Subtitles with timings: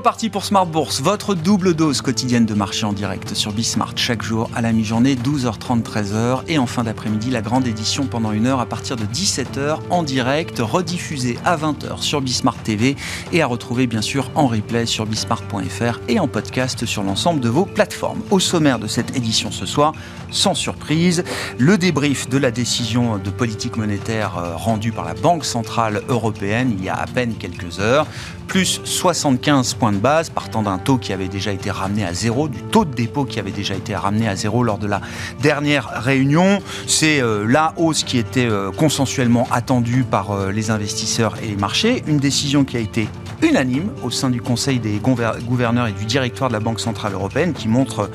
[0.00, 4.22] Reparti pour Smart Bourse, votre double dose quotidienne de marché en direct sur Bismart chaque
[4.22, 8.46] jour à la mi-journée, 12h30, 13h et en fin d'après-midi, la grande édition pendant une
[8.46, 12.96] heure à partir de 17h en direct, rediffusée à 20h sur Bismart TV
[13.30, 17.50] et à retrouver bien sûr en replay sur bismart.fr et en podcast sur l'ensemble de
[17.50, 18.22] vos plateformes.
[18.30, 19.92] Au sommaire de cette édition ce soir,
[20.30, 21.24] sans surprise,
[21.58, 26.74] le débrief de la décision de politique monétaire euh, rendue par la Banque Centrale Européenne
[26.78, 28.06] il y a à peine quelques heures,
[28.50, 32.48] plus 75 points de base, partant d'un taux qui avait déjà été ramené à zéro,
[32.48, 35.00] du taux de dépôt qui avait déjà été ramené à zéro lors de la
[35.40, 36.58] dernière réunion.
[36.88, 41.54] C'est euh, la hausse qui était euh, consensuellement attendue par euh, les investisseurs et les
[41.54, 42.02] marchés.
[42.08, 43.08] Une décision qui a été
[43.40, 47.54] unanime au sein du Conseil des gouverneurs et du directoire de la Banque Centrale Européenne
[47.54, 48.10] qui montre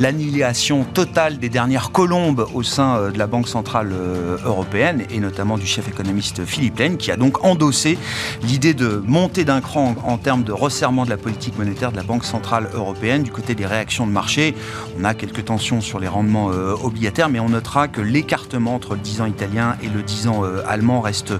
[0.00, 3.94] l'annihilation totale des dernières colombes au sein de la Banque Centrale
[4.44, 7.96] Européenne et notamment du chef économiste Philippe Lane qui a donc endossé
[8.42, 12.02] l'idée de monter d'un cran en, termes de resserrement de la politique monétaire de la
[12.02, 13.22] Banque Centrale Européenne.
[13.22, 14.54] Du côté des réactions de marché,
[14.98, 18.94] on a quelques tensions sur les rendements euh, obligataires, mais on notera que l'écartement entre
[18.94, 21.34] le 10 ans italien et le 10 ans euh, allemand reste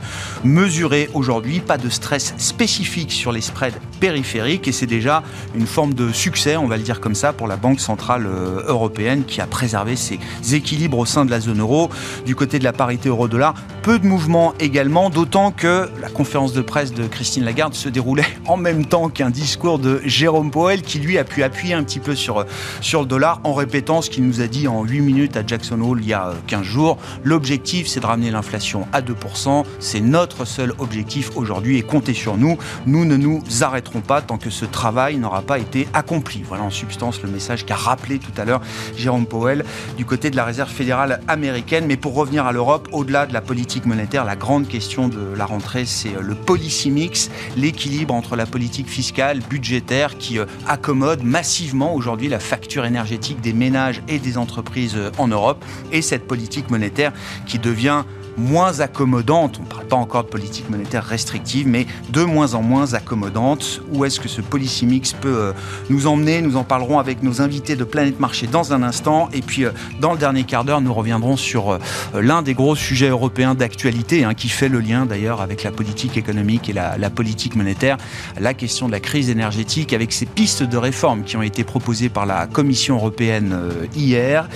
[0.45, 1.61] mesuré aujourd'hui.
[1.61, 5.23] Pas de stress spécifique sur les spreads périphériques et c'est déjà
[5.55, 8.63] une forme de succès, on va le dire comme ça, pour la Banque Centrale euh,
[8.67, 10.19] Européenne qui a préservé ses
[10.53, 11.91] équilibres au sein de la zone euro.
[12.27, 16.61] Du côté de la parité euro-dollar, peu de mouvements également, d'autant que la conférence de
[16.61, 20.99] presse de Christine Lagarde se déroulait en même temps qu'un discours de Jérôme Powell qui
[20.99, 22.45] lui a pu appuyer un petit peu sur,
[22.81, 25.81] sur le dollar en répétant ce qu'il nous a dit en 8 minutes à Jackson
[25.81, 26.99] Hole il y a 15 jours.
[27.25, 29.65] L'objectif, c'est de ramener l'inflation à 2%.
[29.79, 32.57] C'est notre seul objectif aujourd'hui et comptez sur nous.
[32.87, 36.43] Nous ne nous arrêterons pas tant que ce travail n'aura pas été accompli.
[36.47, 38.61] Voilà en substance le message qu'a rappelé tout à l'heure
[38.97, 39.65] Jérôme Powell
[39.97, 41.87] du côté de la réserve fédérale américaine.
[41.87, 45.47] Mais pour revenir à l'Europe, au-delà de la politique monétaire, la grande question de la
[45.47, 51.95] rentrée, c'est le policy mix, l'équilibre entre la politique fiscale, budgétaire qui euh, accommode massivement
[51.95, 56.71] aujourd'hui la facture énergétique des ménages et des entreprises euh, en Europe et cette politique
[56.71, 57.13] monétaire
[57.47, 58.05] qui devient
[58.37, 62.63] moins accommodante, on ne parle pas encore de politique monétaire restrictive, mais de moins en
[62.63, 63.83] moins accommodante.
[63.93, 65.53] Où est-ce que ce policy mix peut euh,
[65.91, 66.43] nous emmener?
[66.43, 69.29] Nous en parlerons avec nos invités de Planète Marché dans un instant.
[69.33, 69.71] Et puis, euh,
[70.01, 71.79] dans le dernier quart d'heure, nous reviendrons sur euh,
[72.15, 76.17] l'un des gros sujets européens d'actualité, hein, qui fait le lien d'ailleurs avec la politique
[76.17, 77.97] économique et la, la, politique monétaire,
[78.39, 82.09] la question de la crise énergétique, avec ces pistes de réforme qui ont été proposées
[82.09, 83.57] par la Commission européenne
[83.95, 84.49] hier.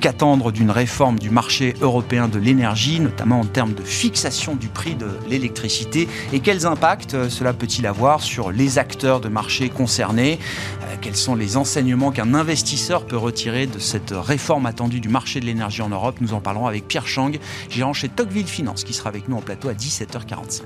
[0.00, 4.94] Qu'attendre d'une réforme du marché européen de l'énergie, notamment en termes de fixation du prix
[4.94, 6.08] de l'électricité.
[6.32, 10.38] Et quels impacts euh, cela peut-il avoir sur les acteurs de marché concernés?
[10.82, 15.40] Euh, Quels sont les enseignements qu'un investisseur peut retirer de cette réforme attendue du marché
[15.40, 16.16] de l'énergie en Europe?
[16.20, 17.32] Nous en parlerons avec Pierre Chang,
[17.70, 20.62] gérant chez Tocqueville Finance, qui sera avec nous en plateau à 17h45.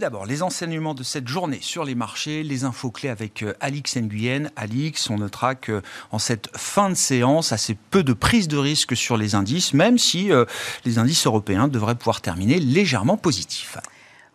[0.00, 3.96] D'abord, les enseignements de cette journée sur les marchés, les infos clés avec euh, Alix
[3.96, 4.50] Nguyen.
[4.56, 8.96] Alix, on notera que en cette fin de séance, assez peu de prise de risque
[8.96, 10.46] sur les indices, même si euh,
[10.84, 13.76] les indices européens devraient pouvoir terminer légèrement positifs.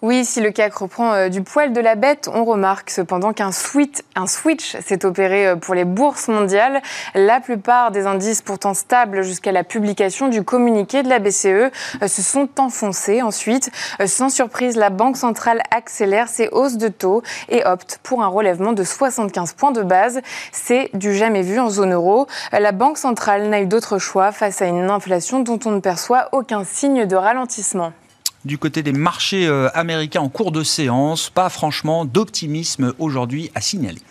[0.01, 3.53] Oui, si le CAC reprend euh, du poil de la bête, on remarque cependant qu'un
[3.53, 6.81] switch, un switch s'est opéré euh, pour les bourses mondiales.
[7.15, 11.71] La plupart des indices pourtant stables jusqu'à la publication du communiqué de la BCE euh,
[12.07, 13.21] se sont enfoncés.
[13.21, 13.71] Ensuite,
[14.05, 18.73] sans surprise, la Banque centrale accélère ses hausses de taux et opte pour un relèvement
[18.73, 20.19] de 75 points de base.
[20.51, 22.27] C'est du jamais vu en zone euro.
[22.51, 26.27] La Banque centrale n'a eu d'autre choix face à une inflation dont on ne perçoit
[26.33, 27.93] aucun signe de ralentissement
[28.45, 31.29] du côté des marchés euh, américains en cours de séance.
[31.29, 34.01] Pas franchement d'optimisme aujourd'hui à signaler.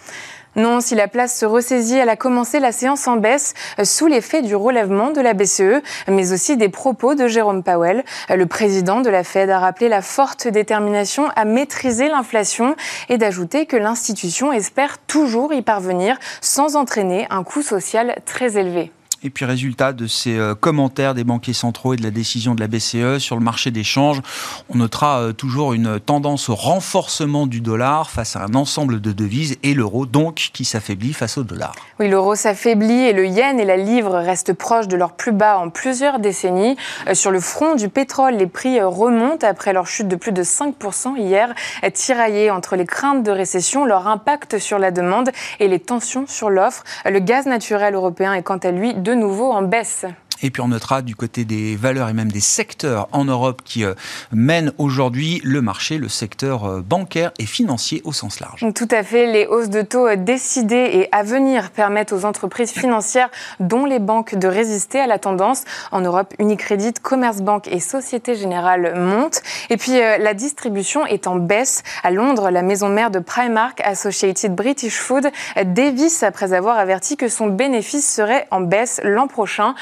[0.56, 4.06] Non, si la place se ressaisit, elle a commencé la séance en baisse euh, sous
[4.06, 8.04] l'effet du relèvement de la BCE, mais aussi des propos de Jérôme Powell.
[8.30, 12.76] Euh, le président de la Fed a rappelé la forte détermination à maîtriser l'inflation
[13.08, 18.92] et d'ajouter que l'institution espère toujours y parvenir sans entraîner un coût social très élevé.
[19.26, 22.60] Et puis résultat de ces euh, commentaires des banquiers centraux et de la décision de
[22.60, 24.20] la BCE sur le marché des changes,
[24.68, 29.12] on notera euh, toujours une tendance au renforcement du dollar face à un ensemble de
[29.12, 31.74] devises et l'euro donc qui s'affaiblit face au dollar.
[31.98, 35.56] Oui, l'euro s'affaiblit et le yen et la livre restent proches de leur plus bas
[35.56, 36.76] en plusieurs décennies.
[37.08, 40.42] Euh, sur le front du pétrole, les prix remontent après leur chute de plus de
[40.42, 41.54] 5% hier,
[41.94, 45.30] tiraillés entre les craintes de récession, leur impact sur la demande
[45.60, 46.84] et les tensions sur l'offre.
[47.06, 50.06] Le gaz naturel européen est quant à lui de nouveau en baisse.
[50.44, 53.82] Et puis on notera du côté des valeurs et même des secteurs en Europe qui
[53.82, 53.94] euh,
[54.30, 58.66] mènent aujourd'hui le marché, le secteur euh, bancaire et financier au sens large.
[58.74, 59.32] Tout à fait.
[59.32, 63.98] Les hausses de taux euh, décidées et à venir permettent aux entreprises financières, dont les
[63.98, 65.64] banques, de résister à la tendance.
[65.92, 69.40] En Europe, Unicredit, Commerzbank et Société Générale montent.
[69.70, 71.82] Et puis la distribution est en baisse.
[72.02, 75.30] À Londres, la maison mère de Primark, Associated British Food,
[75.64, 79.74] dévisse après avoir averti que son bénéfice serait en baisse l'an prochain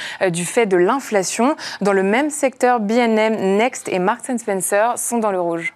[0.52, 1.56] fait de l'inflation.
[1.80, 5.72] Dans le même secteur, BNM, Next et Marks Spencer sont dans le rouge.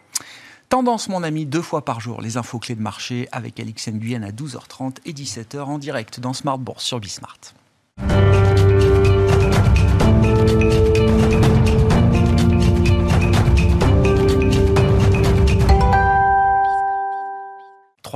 [0.68, 4.22] Tendance, mon ami, deux fois par jour, les infos clés de marché avec Alix Nguyen
[4.22, 7.38] à 12h30 et 17h en direct dans Smart Bourse sur Bismart.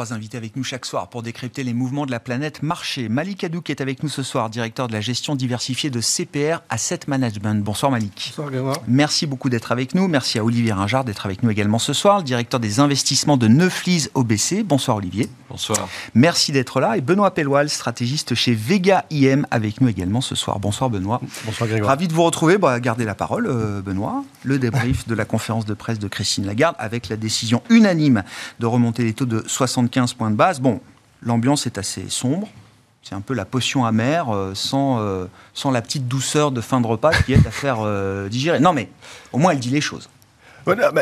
[0.00, 3.10] Trois invités avec nous chaque soir pour décrypter les mouvements de la planète marché.
[3.10, 7.00] Malik Hadouk est avec nous ce soir, directeur de la gestion diversifiée de CPR Asset
[7.06, 7.62] Management.
[7.62, 8.28] Bonsoir Malik.
[8.30, 8.76] Bonsoir Grégoire.
[8.88, 10.08] Merci beaucoup d'être avec nous.
[10.08, 13.46] Merci à Olivier Ringard d'être avec nous également ce soir, le directeur des investissements de
[13.46, 14.62] Neuflis OBC.
[14.64, 15.28] Bonsoir Olivier.
[15.50, 15.86] Bonsoir.
[16.14, 16.96] Merci d'être là.
[16.96, 20.60] Et Benoît Pelloil, stratégiste chez Vega IM, avec nous également ce soir.
[20.60, 21.20] Bonsoir Benoît.
[21.44, 21.90] Bonsoir Grégoire.
[21.90, 22.56] Ravi de vous retrouver.
[22.56, 24.24] Bah, gardez la parole euh, Benoît.
[24.44, 28.22] Le débrief de la conférence de presse de Christine Lagarde avec la décision unanime
[28.60, 30.60] de remonter les taux de 60 75 points de base.
[30.60, 30.80] Bon,
[31.22, 32.48] l'ambiance est assez sombre.
[33.02, 36.80] C'est un peu la potion amère euh, sans, euh, sans la petite douceur de fin
[36.80, 38.60] de repas qui aide à faire euh, digérer.
[38.60, 38.88] Non, mais
[39.32, 40.08] au moins, elle dit les choses.
[40.66, 40.92] Voilà,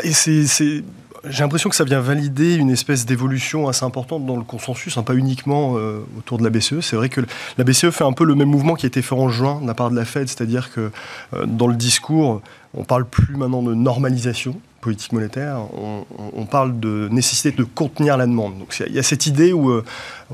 [1.25, 5.03] j'ai l'impression que ça vient valider une espèce d'évolution assez importante dans le consensus, hein,
[5.03, 5.73] pas uniquement
[6.17, 6.79] autour de la BCE.
[6.79, 7.19] C'est vrai que
[7.57, 9.67] la BCE fait un peu le même mouvement qui a été fait en juin de
[9.67, 10.91] la part de la Fed, c'est-à-dire que
[11.45, 12.41] dans le discours,
[12.73, 18.25] on parle plus maintenant de normalisation politique monétaire, on, parle de nécessité de contenir la
[18.25, 18.57] demande.
[18.57, 19.83] Donc il y a cette idée où euh,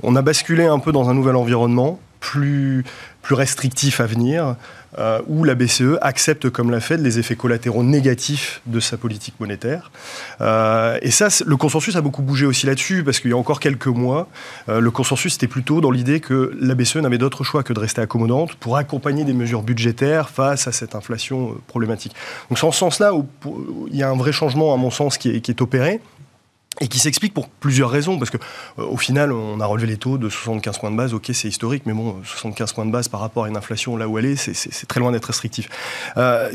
[0.03, 2.85] on a basculé un peu dans un nouvel environnement plus,
[3.21, 4.55] plus restrictif à venir,
[4.97, 9.35] euh, où la BCE accepte, comme l'a fait, les effets collatéraux négatifs de sa politique
[9.39, 9.91] monétaire.
[10.41, 13.59] Euh, et ça, le consensus a beaucoup bougé aussi là-dessus, parce qu'il y a encore
[13.59, 14.27] quelques mois,
[14.69, 17.79] euh, le consensus était plutôt dans l'idée que la BCE n'avait d'autre choix que de
[17.79, 22.13] rester accommodante pour accompagner des mesures budgétaires face à cette inflation problématique.
[22.49, 23.11] Donc c'est en ce sens-là
[23.91, 25.99] il y a un vrai changement, à mon sens, qui est opéré
[26.81, 28.37] et qui s'explique pour plusieurs raisons, parce que
[28.79, 31.47] euh, au final, on a relevé les taux de 75 points de base, ok, c'est
[31.47, 34.25] historique, mais bon, 75 points de base par rapport à une inflation là où elle
[34.25, 35.69] est, c'est très loin d'être restrictif.
[36.17, 36.51] Euh,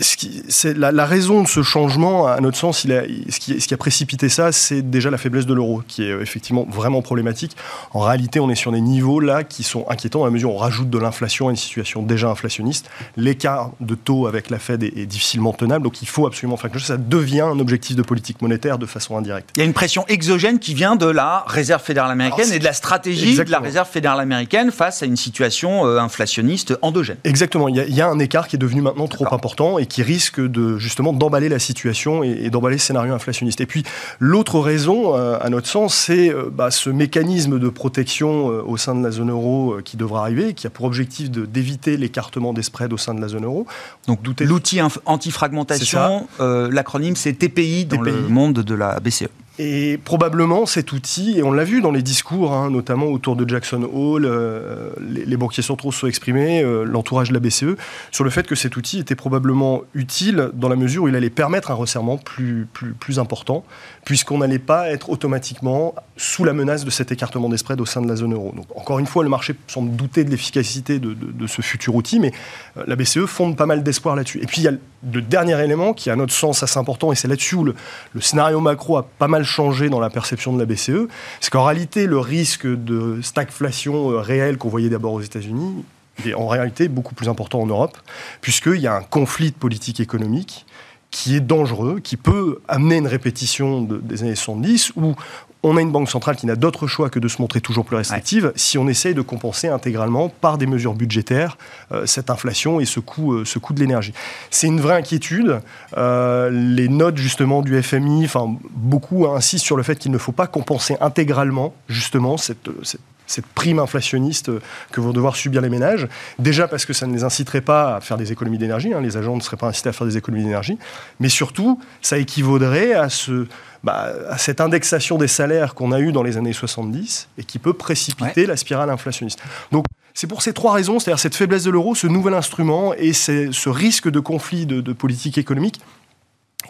[0.76, 5.10] la, raison de ce changement, à notre sens, ce, qui, a précipité ça, c'est déjà
[5.10, 7.56] la faiblesse de l'euro, qui est effectivement vraiment problématique.
[7.92, 10.54] En réalité, on est sur des niveaux là qui sont inquiétants, à la mesure où
[10.54, 12.90] on rajoute de l'inflation à une situation déjà inflationniste.
[13.16, 16.80] L'écart de taux avec la Fed est, difficilement tenable, donc il faut absolument faire quelque
[16.80, 16.88] chose.
[16.88, 19.50] Ça devient un objectif de politique monétaire de façon indirecte.
[19.56, 22.64] Il y a une pression exogène qui vient de la Réserve fédérale américaine et de
[22.64, 27.16] la stratégie de la Réserve fédérale américaine face à une situation euh, inflationniste endogène.
[27.24, 27.68] Exactement.
[27.68, 30.78] Il y, a, un écart qui est devenu maintenant trop important et qui risque de
[30.78, 33.60] justement d'emballer la situation et, d'emballer le scénario inflationniste.
[33.60, 33.84] Et puis
[34.18, 38.94] l'autre raison, euh, à notre sens, c'est euh, bah, ce mécanisme de protection au sein
[38.94, 42.92] de la zone euro qui devra arriver, qui a pour objectif d'éviter l'écartement des spreads
[42.92, 43.66] au sein de la zone euro.
[44.08, 49.28] Donc l'outil anti-fragmentation, l'acronyme c'est TPI dans le monde de la BCE.
[49.62, 53.46] Et probablement cet outil, et on l'a vu dans les discours, hein, notamment autour de
[53.46, 57.76] Jackson Hole, euh, les, banquiers centraux se sont exprimés, euh, l'entourage de la BCE,
[58.10, 61.28] sur le fait que cet outil était probablement utile dans la mesure où il allait
[61.28, 63.62] permettre un resserrement plus, plus, plus important,
[64.06, 68.00] puisqu'on n'allait pas être automatiquement sous la menace de cet écartement des spreads au sein
[68.00, 68.54] de la zone euro.
[68.56, 72.32] Donc, encore une fois, le marché semble douter de l'efficacité de, ce futur outil, mais
[72.78, 74.40] euh, la BCE fonde pas mal d'espoir là-dessus.
[74.42, 77.14] Et puis il y a le dernier élément qui, à notre sens, assez important, et
[77.14, 77.74] c'est là-dessus où le,
[78.14, 81.08] le scénario macro a pas mal changé dans la perception de la BCE,
[81.40, 85.84] c'est qu'en réalité, le risque de stagflation euh, réelle qu'on voyait d'abord aux États-Unis
[86.24, 87.96] est en réalité beaucoup plus important en Europe,
[88.40, 90.66] puisqu'il y a un conflit de politique économique
[91.10, 95.14] qui est dangereux, qui peut amener une répétition des années 70, où
[95.62, 97.96] on a une banque centrale qui n'a d'autre choix que de se montrer toujours plus
[97.96, 101.58] restrictive si on essaye de compenser intégralement par des mesures budgétaires
[101.92, 104.14] euh, cette inflation et ce coût, euh, ce coût de l'énergie.
[104.50, 105.60] C'est une vraie inquiétude.
[105.96, 110.32] Euh, les notes justement du FMI, enfin beaucoup insistent sur le fait qu'il ne faut
[110.32, 113.00] pas compenser intégralement justement cette, cette
[113.30, 114.50] cette prime inflationniste
[114.90, 116.08] que vont devoir subir les ménages.
[116.38, 119.16] Déjà parce que ça ne les inciterait pas à faire des économies d'énergie, hein, les
[119.16, 120.78] agents ne seraient pas incités à faire des économies d'énergie,
[121.20, 123.46] mais surtout, ça équivaudrait à, ce,
[123.84, 127.58] bah, à cette indexation des salaires qu'on a eu dans les années 70 et qui
[127.58, 129.40] peut précipiter la spirale inflationniste.
[129.70, 133.12] Donc, c'est pour ces trois raisons, c'est-à-dire cette faiblesse de l'euro, ce nouvel instrument et
[133.12, 135.80] ce risque de conflit de, de politique économique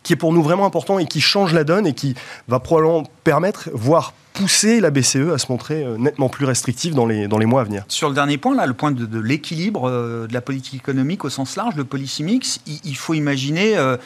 [0.03, 2.15] qui est pour nous vraiment important et qui change la donne et qui
[2.49, 7.07] va probablement permettre, voire pousser la BCE à se montrer euh, nettement plus restrictive dans
[7.07, 7.85] les, dans les mois à venir.
[7.89, 11.31] Sur le dernier point, là, le point de, l'équilibre euh, de la politique économique au
[11.31, 13.97] sens large, le policy mix, il, faut imaginer euh,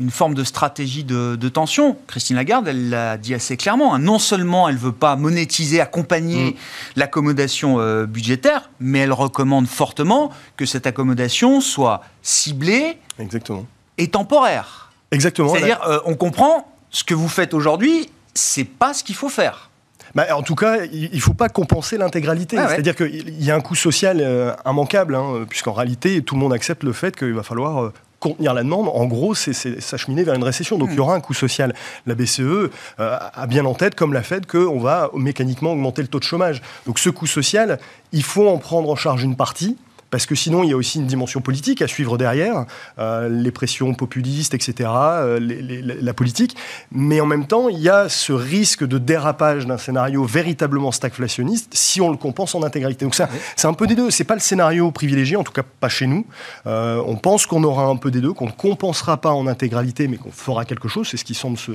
[0.00, 1.96] une forme de stratégie de, tension.
[2.06, 3.94] Christine Lagarde, elle l'a dit assez clairement.
[3.94, 3.98] Hein.
[3.98, 6.54] Non seulement elle ne veut pas monétiser, accompagner mm.
[6.96, 13.66] l'accommodation budgétaire, mais elle recommande fortement que cette accommodation soit ciblée Exactement.
[13.98, 14.87] et temporaire.
[15.10, 15.54] Exactement.
[15.54, 19.70] C'est-à-dire, euh, on comprend ce que vous faites aujourd'hui, c'est pas ce qu'il faut faire.
[20.14, 22.56] Bah, en tout cas, il ne faut pas compenser l'intégralité.
[22.56, 26.52] C'est-à-dire qu'il y a un coût social euh, immanquable, hein, puisqu'en réalité, tout le monde
[26.52, 28.88] accepte le fait qu'il va falloir euh, contenir la demande.
[28.88, 30.78] En gros, c'est s'acheminer vers une récession.
[30.78, 31.74] Donc, il y aura un coût social.
[32.06, 36.18] La BCE a bien en tête, comme la Fed, qu'on va mécaniquement augmenter le taux
[36.18, 36.62] de chômage.
[36.86, 37.78] Donc, ce coût social,
[38.12, 39.76] il faut en prendre en charge une partie
[40.10, 42.64] parce que sinon il y a aussi une dimension politique à suivre derrière,
[42.98, 46.56] euh, les pressions populistes, etc., euh, la politique,
[46.92, 51.70] mais en même temps il y a ce risque de dérapage d'un scénario véritablement stagflationniste
[51.74, 53.04] si on le compense en intégralité.
[53.04, 54.10] Donc ça, c'est un peu des deux.
[54.10, 56.26] C'est pas le scénario privilégié, en tout cas pas chez nous.
[56.66, 60.08] Euh, on pense qu'on aura un peu des deux, qu'on ne compensera pas en intégralité,
[60.08, 61.08] mais qu'on fera quelque chose.
[61.08, 61.72] C'est ce qui semble se,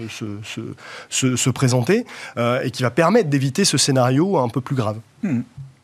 [1.10, 2.06] se, se, présenter
[2.64, 4.98] et qui va permettre d'éviter ce scénario un peu plus grave.
[5.22, 5.42] Hmm.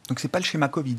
[0.08, 0.98] Donc c'est pas le schéma Covid.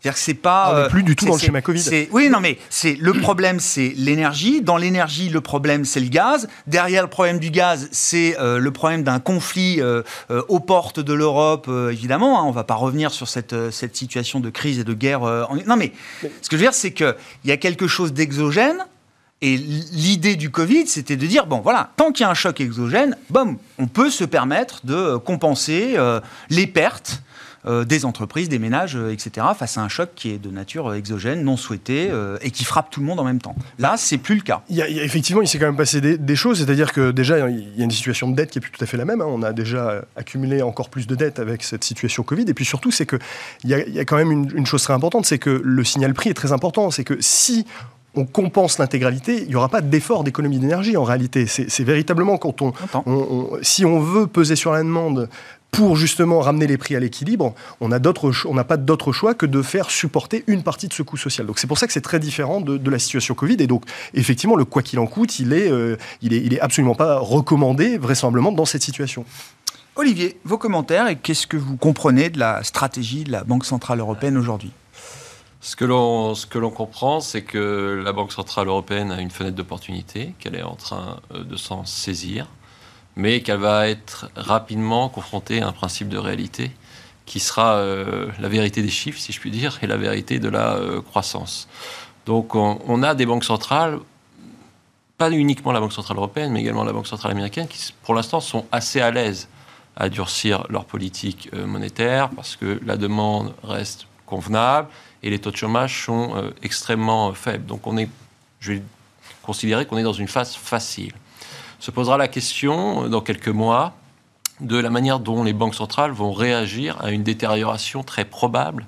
[0.00, 0.72] C'est-à-dire que c'est pas.
[0.72, 2.08] On n'est plus du tout dans le schéma Covid.
[2.10, 4.62] Oui, non, mais c'est le problème, c'est l'énergie.
[4.62, 6.48] Dans l'énergie, le problème, c'est le gaz.
[6.66, 11.00] Derrière le problème du gaz, c'est euh, le problème d'un conflit euh, euh, aux portes
[11.00, 12.40] de l'Europe, évidemment.
[12.40, 12.44] Hein.
[12.44, 15.20] on ne va pas revenir sur cette, cette situation de crise et de guerre.
[15.66, 15.92] Non, mais,
[16.40, 17.14] ce que je veux dire, c'est qu'il
[17.44, 18.78] y a quelque chose d'exogène.
[19.42, 22.60] Et l'idée du Covid, c'était de dire, bon, voilà, tant qu'il y a un choc
[22.60, 25.96] exogène, bon, on peut se permettre de compenser
[26.50, 27.29] les pertes euh,
[27.66, 30.94] des entreprises, des ménages, euh, etc., face à un choc qui est de nature euh,
[30.94, 32.10] exogène, non souhaité,
[32.42, 33.54] et qui frappe tout le monde en même temps.
[33.78, 34.62] Là, c'est plus le cas.
[34.68, 37.76] Il y a, effectivement, il s'est quand même passé des, choses, c'est-à-dire que déjà, il
[37.76, 39.20] y a une situation de dette qui est plus tout à fait la même.
[39.20, 39.26] Hein.
[39.28, 42.90] On a déjà accumulé encore plus de dettes avec cette situation Covid, et puis surtout,
[42.90, 43.18] c'est qu'il
[43.64, 46.14] y, a, y a quand même une, une chose très importante, c'est que le signal
[46.14, 46.90] prix est très important.
[46.90, 47.66] C'est que si
[48.14, 51.46] on compense l'intégralité, il n'y aura pas d'effort d'économie d'énergie en réalité.
[51.46, 52.72] C'est véritablement quand on,
[53.62, 55.28] si on veut peser sur la demande
[55.70, 59.90] pour justement ramener les prix à l'équilibre, on n'a pas d'autre choix que de faire
[59.90, 61.46] supporter une partie de ce coût social.
[61.46, 63.56] Donc c'est pour ça que c'est très différent de, la situation Covid.
[63.60, 63.84] Et donc
[64.14, 67.18] effectivement, le quoi qu'il en coûte, il est, euh, il est, il est absolument pas
[67.18, 69.24] recommandé vraisemblablement dans cette situation.
[69.96, 74.00] Olivier, vos commentaires et qu'est-ce que vous comprenez de la stratégie de la Banque centrale
[74.00, 74.72] européenne aujourd'hui?
[75.60, 79.30] Ce que l'on ce que l'on comprend, c'est que la Banque centrale européenne a une
[79.30, 82.46] fenêtre d'opportunité, qu'elle est en train euh, de s'en saisir
[83.16, 86.70] mais qu'elle va être rapidement confrontée à un principe de réalité
[87.26, 90.48] qui sera euh, la vérité des chiffres, si je puis dire, et la vérité de
[90.48, 91.68] la euh, croissance.
[92.26, 94.00] Donc on, a des banques centrales,
[95.16, 98.40] pas uniquement la Banque centrale européenne, mais également la Banque centrale américaine, qui pour l'instant
[98.40, 99.48] sont assez à l'aise
[99.96, 104.88] à durcir leur politique euh, monétaire parce que la demande reste convenable
[105.22, 107.66] et les taux de chômage sont extrêmement faibles.
[107.66, 108.08] Donc on est,
[108.58, 108.82] je vais
[109.42, 111.12] considérer qu'on est dans une phase facile
[111.80, 113.94] se posera la question, euh, dans quelques mois,
[114.60, 118.86] de la manière dont les banques centrales vont réagir à une détérioration très probable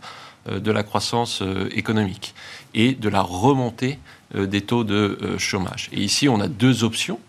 [0.48, 2.34] euh, de la croissance euh, économique
[2.74, 3.98] et de la remontée
[4.34, 5.90] des taux de chômage.
[5.92, 7.20] Et ici, on a deux options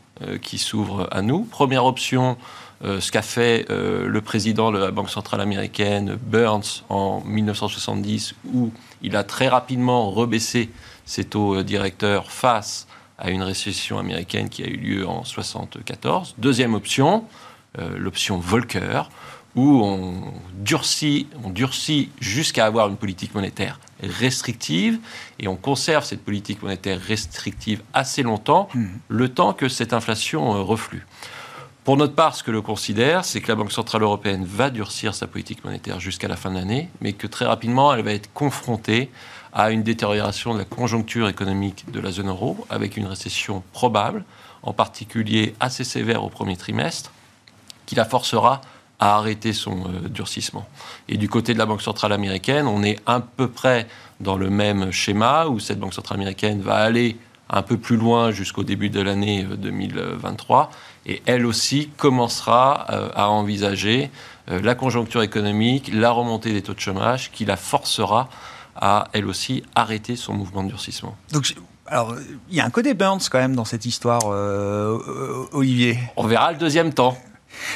[0.41, 1.43] qui s'ouvrent à nous.
[1.43, 2.37] Première option,
[2.81, 9.17] ce qu'a fait le président de la Banque centrale américaine, Burns, en 1970, où il
[9.17, 10.69] a très rapidement rebaissé
[11.05, 12.87] ses taux directeurs face
[13.23, 16.35] à une récession américaine qui a eu lieu en 1974.
[16.37, 17.23] Deuxième option,
[17.79, 19.03] euh, l'option Volcker,
[19.55, 24.99] où on durcit, on durcit jusqu'à avoir une politique monétaire restrictive
[25.39, 28.85] et on conserve cette politique monétaire restrictive assez longtemps, mmh.
[29.07, 31.05] le temps que cette inflation euh, reflue.
[31.85, 35.13] Pour notre part, ce que l'on considère, c'est que la Banque Centrale Européenne va durcir
[35.13, 38.31] sa politique monétaire jusqu'à la fin de l'année, mais que très rapidement, elle va être
[38.33, 39.11] confrontée
[39.53, 44.25] à une détérioration de la conjoncture économique de la zone euro, avec une récession probable,
[44.63, 47.11] en particulier assez sévère au premier trimestre,
[47.85, 48.61] qui la forcera
[48.99, 50.65] à arrêter son euh, durcissement.
[51.07, 53.87] Et du côté de la Banque centrale américaine, on est à peu près
[54.19, 57.17] dans le même schéma, où cette Banque centrale américaine va aller
[57.49, 60.71] un peu plus loin jusqu'au début de l'année 2023.
[61.05, 64.09] Et elle aussi commencera à envisager
[64.47, 68.29] la conjoncture économique, la remontée des taux de chômage qui la forcera
[68.75, 71.15] à, elle aussi, arrêter son mouvement de durcissement.
[71.31, 71.53] Donc,
[71.87, 72.15] alors,
[72.49, 75.99] il y a un côté Burns quand même dans cette histoire, euh, euh, Olivier.
[76.15, 77.17] On verra le deuxième temps.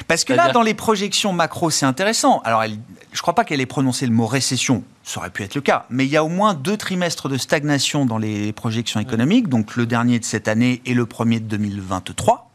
[0.07, 2.41] Parce que là, dans les projections macro, c'est intéressant.
[2.43, 4.83] Alors, je ne crois pas qu'elle ait prononcé le mot récession.
[5.03, 5.85] Ça aurait pu être le cas.
[5.89, 9.49] Mais il y a au moins deux trimestres de stagnation dans les projections économiques.
[9.49, 12.49] Donc, le dernier de cette année et le premier de 2023.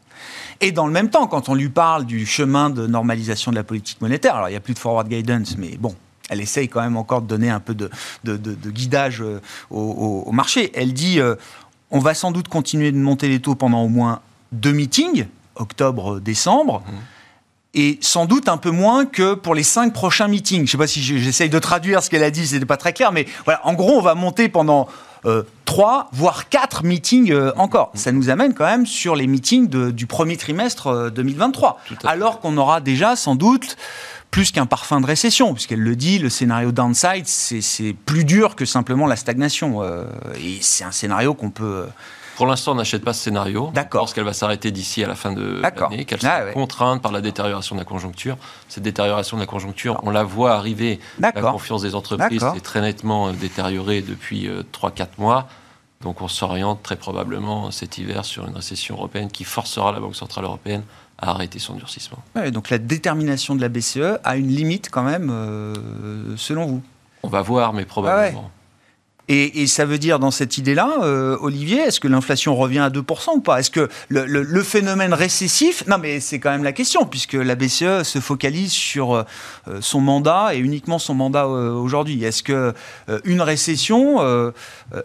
[0.61, 3.63] Et dans le même temps, quand on lui parle du chemin de normalisation de la
[3.63, 5.95] politique monétaire, alors il n'y a plus de forward guidance, mais bon,
[6.33, 7.89] elle essaye quand même encore de donner un peu de,
[8.69, 10.71] guidage euh, au, marché.
[10.75, 11.35] Elle dit euh,
[11.91, 14.19] on va sans doute continuer de monter les taux pendant au moins
[14.51, 16.81] deux meetings, octobre-décembre.
[16.81, 16.91] Mmh.
[17.75, 20.59] Et sans doute un peu moins que pour les cinq prochains meetings.
[20.59, 22.77] Je ne sais pas si j'essaye de traduire ce qu'elle a dit, ce n'était pas
[22.77, 24.87] très clair, mais voilà, en gros, on va monter pendant
[25.25, 27.89] euh, trois, voire quatre meetings encore.
[27.93, 27.97] Mmh.
[27.97, 31.79] Ça nous amène quand même sur les meetings du premier trimestre 2023.
[32.03, 33.75] Alors qu'on aura déjà sans doute
[34.33, 38.65] plus qu'un parfum de récession, puisqu'elle le dit, le scénario downside, c'est plus dur que
[38.65, 39.83] simplement la stagnation.
[39.83, 40.05] Euh,
[40.43, 41.85] et c'est un scénario qu'on peut...
[42.35, 43.69] Pour l'instant, on n'achète pas ce scénario.
[43.75, 44.01] D'accord.
[44.01, 47.11] Parce qu'elle va s'arrêter d'ici à la fin de l'année, qu'elle sera ah contrainte par
[47.11, 48.37] la détérioration de la conjoncture.
[48.69, 50.99] Cette détérioration de la conjoncture, on la voit arriver.
[51.19, 55.47] La confiance des entreprises est très nettement euh, détériorée depuis 3-4 euh, mois.
[56.01, 60.15] Donc on s'oriente très probablement cet hiver sur une récession européenne qui forcera la Banque
[60.15, 60.83] Centrale Européenne
[61.23, 62.19] à arrêter son durcissement.
[62.51, 66.81] donc la détermination de la BCE a une limite quand même, euh, selon vous?
[67.23, 68.51] On va voir, mais probablement.
[69.29, 73.35] Et, ça veut dire, dans cette idée-là, euh, Olivier, est-ce que l'inflation revient à 2%
[73.35, 73.59] ou pas?
[73.59, 78.03] Est-ce que le, phénomène récessif, non mais c'est quand même la question, puisque la BCE
[78.03, 79.23] se focalise sur euh,
[79.79, 82.23] son mandat et uniquement son mandat aujourd'hui.
[82.23, 82.73] Est-ce que
[83.23, 84.21] une récession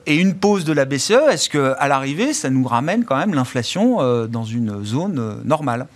[0.07, 3.35] et une pause de la BCE, est-ce que à l'arrivée, ça nous ramène quand même
[3.35, 5.87] l'inflation dans une zone normale?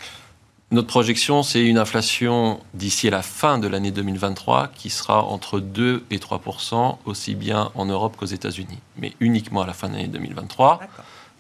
[0.73, 5.61] Notre projection, c'est une inflation d'ici à la fin de l'année 2023 qui sera entre
[5.61, 9.93] 2 et 3% aussi bien en Europe qu'aux États-Unis, mais uniquement à la fin de
[9.93, 10.81] l'année 2023.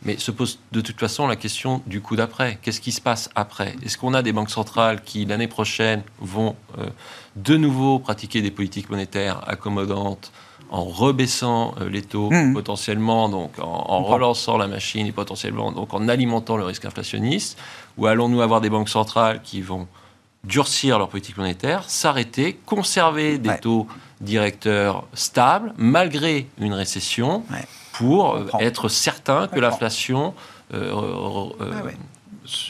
[0.04, 2.58] Mais se pose de toute façon la question du coup d'après.
[2.60, 3.74] Qu'est-ce qui se passe après?
[3.82, 6.88] Est-ce qu'on a des banques centrales qui, l'année prochaine, vont euh,
[7.36, 10.30] de nouveau pratiquer des politiques monétaires accommodantes
[10.73, 12.55] en rebaissant euh, les taux mmh.
[12.55, 17.59] potentiellement, donc en, relançant la machine et potentiellement donc en alimentant le risque inflationniste
[17.99, 19.87] Ou allons-nous avoir des banques centrales qui vont
[20.45, 23.87] durcir leur politique monétaire, s'arrêter, conserver des taux
[24.23, 27.45] directeurs stables malgré une récession
[27.93, 30.33] pour euh, être certain que l'inflation
[30.73, 30.91] euh,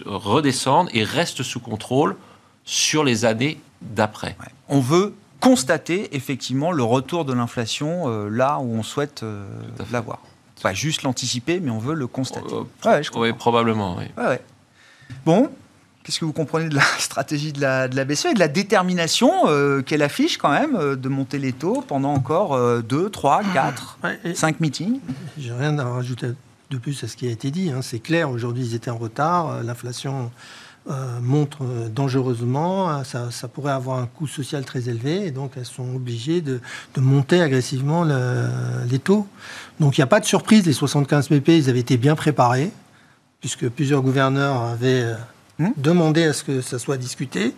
[0.04, 2.16] redescende et reste sous contrôle
[2.64, 4.36] sur les années d'après.
[4.68, 9.44] On veut constater effectivement le retour de l'inflation euh, là où on souhaite euh,
[9.90, 10.20] l'avoir.
[10.62, 12.54] Pas juste l'anticiper, mais on veut le constater.
[12.86, 13.96] Euh, oui, probablement.
[13.98, 14.36] Oui.
[15.26, 15.50] Bon,
[16.04, 18.48] Qu'est-ce que vous comprenez de la stratégie de la, de la BCE et de la
[18.48, 19.30] détermination
[19.86, 23.98] qu'elle affiche quand même de monter les taux pendant encore 2, 3, 4,
[24.34, 24.98] 5 meetings?
[25.38, 26.28] J'ai rien à rajouter
[26.70, 27.70] de plus à ce qui a été dit.
[27.70, 27.82] Hein.
[27.82, 30.32] C'est clair, aujourd'hui ils étaient en retard, l'inflation
[30.90, 35.52] euh, montrent euh, dangereusement, euh, ça, pourrait avoir un coût social très élevé, et donc
[35.56, 36.60] elles sont obligées de,
[36.96, 39.28] monter agressivement les taux.
[39.78, 42.72] Donc il n'y a pas de surprise, les 75 BP, ils avaient été bien préparés,
[43.38, 45.06] puisque plusieurs gouverneurs avaient
[45.60, 45.68] hmm?
[45.76, 47.54] demandé à ce que ça soit discuté.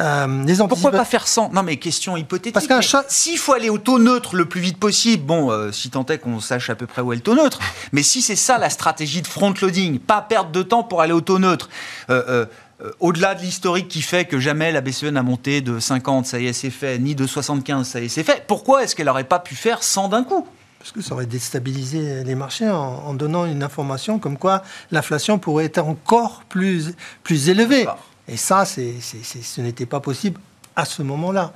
[0.00, 1.50] Euh, Pourquoi pas faire sans?
[1.52, 2.54] Non, mais question hypothétique.
[2.54, 5.90] Parce qu'un S'il faut aller au taux neutre le plus vite possible, bon, euh, si
[5.90, 7.58] tant est qu'on sache à peu près où est le taux neutre,
[7.92, 11.20] mais si c'est ça la stratégie de front-loading, pas perdre de temps pour aller au
[11.20, 11.68] taux neutre,
[12.10, 12.46] euh,
[13.00, 16.46] au-delà de l'historique qui fait que jamais la BCE n'a monté de 50, ça y
[16.46, 19.24] est, c'est fait, ni de 75, ça y est, c'est fait, pourquoi est-ce qu'elle n'aurait
[19.24, 20.46] pas pu faire 100 d'un coup?
[20.78, 25.64] Parce que ça aurait déstabilisé les marchés en, donnant une information comme quoi l'inflation pourrait
[25.64, 27.86] être encore plus, plus élevée.
[28.28, 30.40] Et ça, ce n'était pas possible
[30.76, 31.52] à ce moment-là.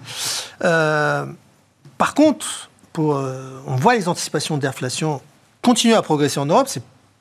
[0.64, 1.26] Euh,
[1.98, 5.20] par contre, euh, on voit les anticipations d'inflation
[5.60, 6.68] continuer à progresser en Europe.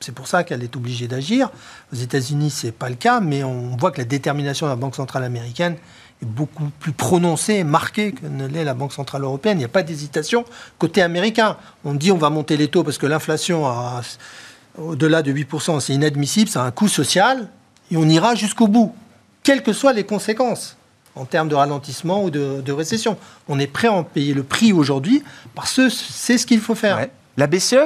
[0.00, 1.50] C'est pour ça qu'elle est obligée d'agir.
[1.92, 4.76] Aux États-Unis, ce n'est pas le cas, mais on voit que la détermination de la
[4.76, 5.76] Banque centrale américaine
[6.20, 9.58] est beaucoup plus prononcée et marquée que ne l'est la Banque centrale européenne.
[9.58, 10.44] Il n'y a pas d'hésitation
[10.78, 11.56] côté américain.
[11.84, 13.64] On dit on va monter les taux parce que l'inflation
[14.78, 17.48] au-delà de 8%, c'est inadmissible, ça a un coût social,
[17.90, 18.94] et on ira jusqu'au bout
[19.42, 20.76] quelles que soient les conséquences
[21.14, 23.16] en termes de ralentissement ou de, récession.
[23.48, 25.22] On est prêt à en payer le prix aujourd'hui
[25.54, 27.06] parce que c'est ce qu'il faut faire.
[27.36, 27.76] La BCE,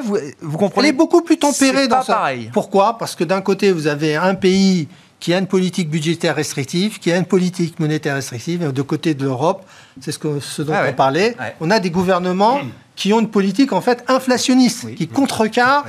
[0.41, 2.15] vous, comprenez Elle est beaucoup plus tempérée dans ça.
[2.15, 2.51] Pareil.
[2.53, 2.99] Pourquoi?
[2.99, 4.89] Parce que d'un côté, vous avez un pays
[5.21, 9.15] qui a une politique budgétaire restrictive, qui a une politique monétaire restrictive, et de côté
[9.15, 9.65] de l'Europe,
[10.01, 12.61] c'est ce, que, ce dont ah on parlait, on a des gouvernements
[12.97, 15.87] qui ont une politique en fait inflationniste, qui contrecarre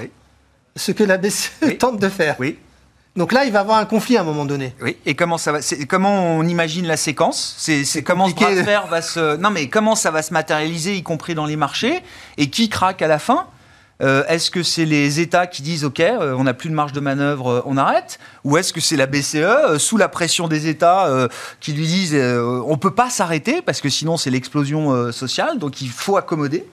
[0.75, 2.35] ce que la BCE tente de faire.
[2.39, 2.57] Oui.
[3.17, 4.75] Donc là, il va y avoir un conflit à un moment donné.
[4.79, 4.95] Oui.
[5.07, 7.55] Et comment ça va Comment on imagine la séquence?
[7.57, 10.95] C'est comment ce bras de fer va se Non, mais comment ça va se matérialiser,
[10.95, 12.03] y compris dans les marchés?
[12.37, 13.47] Et qui craque à la fin?
[14.03, 16.93] Euh, est-ce que c'est les États qui disent OK, euh, on n'a plus de marge
[16.93, 18.19] de manœuvre, euh, on arrête?
[18.43, 21.27] Ou est-ce que c'est la BCE, sous la pression des États,
[21.59, 25.81] qui lui disent on ne peut pas s'arrêter parce que sinon c'est l'explosion sociale, donc
[25.81, 26.65] il faut accommoder?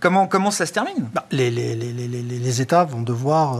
[0.00, 1.08] Comment, comment ça se termine?
[1.14, 3.56] Bah, les, les, les, les, États vont devoir,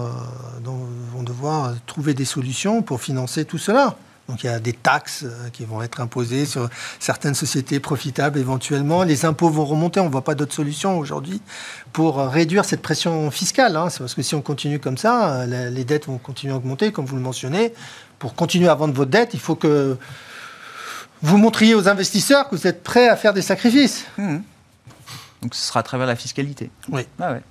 [0.62, 3.96] vont devoir trouver des solutions pour financer tout cela.
[4.28, 6.68] Donc il y a des taxes euh, qui vont être imposées sur
[7.00, 9.02] certaines sociétés profitables éventuellement.
[9.02, 10.00] Les impôts vont remonter.
[10.00, 11.40] On ne voit pas d'autre solution aujourd'hui
[11.92, 13.74] pour euh, réduire cette pression fiscale.
[13.76, 13.88] Hein.
[13.88, 16.92] C'est parce que si on continue comme ça, euh, les dettes vont continuer à augmenter,
[16.92, 17.72] comme vous le mentionnez.
[18.18, 19.96] Pour continuer à vendre votre dette, il faut que
[21.22, 24.04] vous montriez aux investisseurs que vous êtes prêts à faire des sacrifices.
[24.18, 24.38] Mmh.
[25.42, 26.70] Donc ce sera à travers la fiscalité.
[26.88, 27.06] Oui.
[27.20, 27.42] Ah ouais.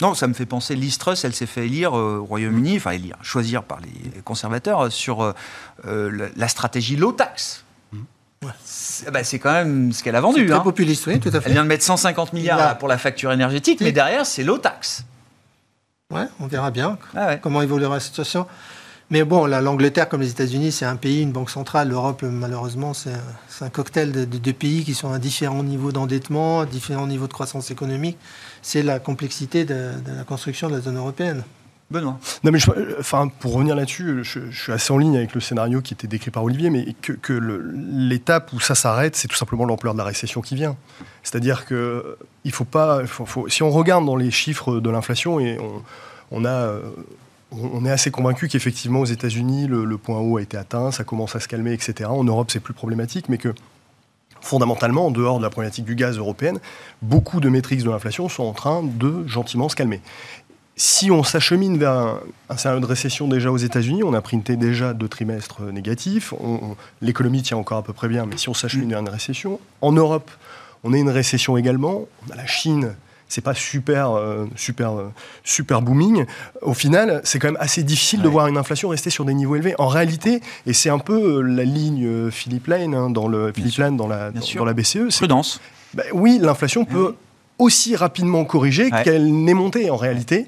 [0.00, 2.90] Non, ça me fait penser, Liz Truss, elle s'est fait élire euh, au Royaume-Uni, enfin
[2.90, 5.22] élire, choisir par les conservateurs euh, sur
[5.86, 7.64] euh, la stratégie low tax.
[7.92, 7.98] Mmh.
[9.12, 10.46] Bah, c'est quand même ce qu'elle a vendu.
[10.46, 10.60] Très hein.
[10.60, 11.46] populiste, oui, tout à fait.
[11.46, 15.04] Elle vient de mettre 150 milliards pour la facture énergétique, mais derrière, c'est low tax.
[16.10, 18.46] Ouais, on verra bien ah comment évoluera la situation.
[19.10, 21.90] Mais bon, l'Angleterre, comme les États-Unis, c'est un pays, une banque centrale.
[21.90, 23.12] L'Europe, malheureusement, c'est
[23.60, 27.32] un, cocktail de, de, pays qui sont à différents niveaux d'endettement, à différents niveaux de
[27.32, 28.16] croissance économique
[28.62, 31.42] c'est la complexité de, la construction de la zone européenne.
[31.90, 32.18] Benoît.
[32.42, 32.58] Non, mais
[32.98, 36.30] enfin, pour revenir là-dessus, je, suis assez en ligne avec le scénario qui était décrit
[36.30, 40.40] par Olivier, mais que, l'étape où ça s'arrête, c'est tout simplement l'ampleur de la récession
[40.40, 40.74] qui vient.
[41.22, 43.02] C'est-à-dire que il faut pas,
[43.48, 45.58] si on regarde dans les chiffres de l'inflation et
[46.30, 46.76] on, a
[47.52, 51.04] on est assez convaincu qu'effectivement aux États-Unis le, le, point haut a été atteint, ça
[51.04, 52.08] commence à se calmer, etc.
[52.10, 53.54] En Europe c'est plus problématique, mais que
[54.42, 56.58] fondamentalement, en dehors de la problématique du gaz européenne,
[57.00, 60.00] beaucoup de métriques de l'inflation sont en train de gentiment se calmer.
[60.74, 64.94] Si on s'achemine vers un, scénario de récession déjà aux États-Unis, on a printé déjà
[64.94, 66.34] deux trimestres négatifs,
[67.00, 69.92] l'économie tient encore à peu près bien, mais si on s'achemine vers une récession, en
[69.92, 70.30] Europe,
[70.82, 72.96] on a une récession également, on a la Chine
[73.32, 75.10] c'est pas super, euh, super, euh,
[75.42, 76.26] super booming.
[76.60, 79.56] Au final, c'est quand même assez difficile de voir une inflation rester sur des niveaux
[79.56, 79.74] élevés.
[79.78, 83.78] En réalité, et c'est un peu euh, la ligne Philippe Lane hein, dans le Philippe
[83.78, 85.16] Lane dans la, dans, la BCE.
[85.16, 85.62] Prudence.
[85.94, 87.14] Ben oui, l'inflation peut
[87.58, 90.46] aussi rapidement corriger qu'elle n'est montée en réalité.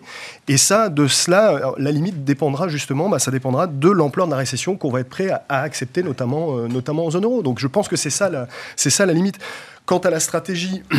[0.49, 4.37] Et ça, de cela, la limite dépendra justement, bah, ça dépendra de l'ampleur de la
[4.37, 7.43] récession qu'on va être prêt à, accepter, notamment, notamment en zone euro.
[7.43, 8.31] Donc je pense que c'est ça,
[8.77, 9.39] c'est ça la limite.
[9.87, 10.83] Quant à la stratégie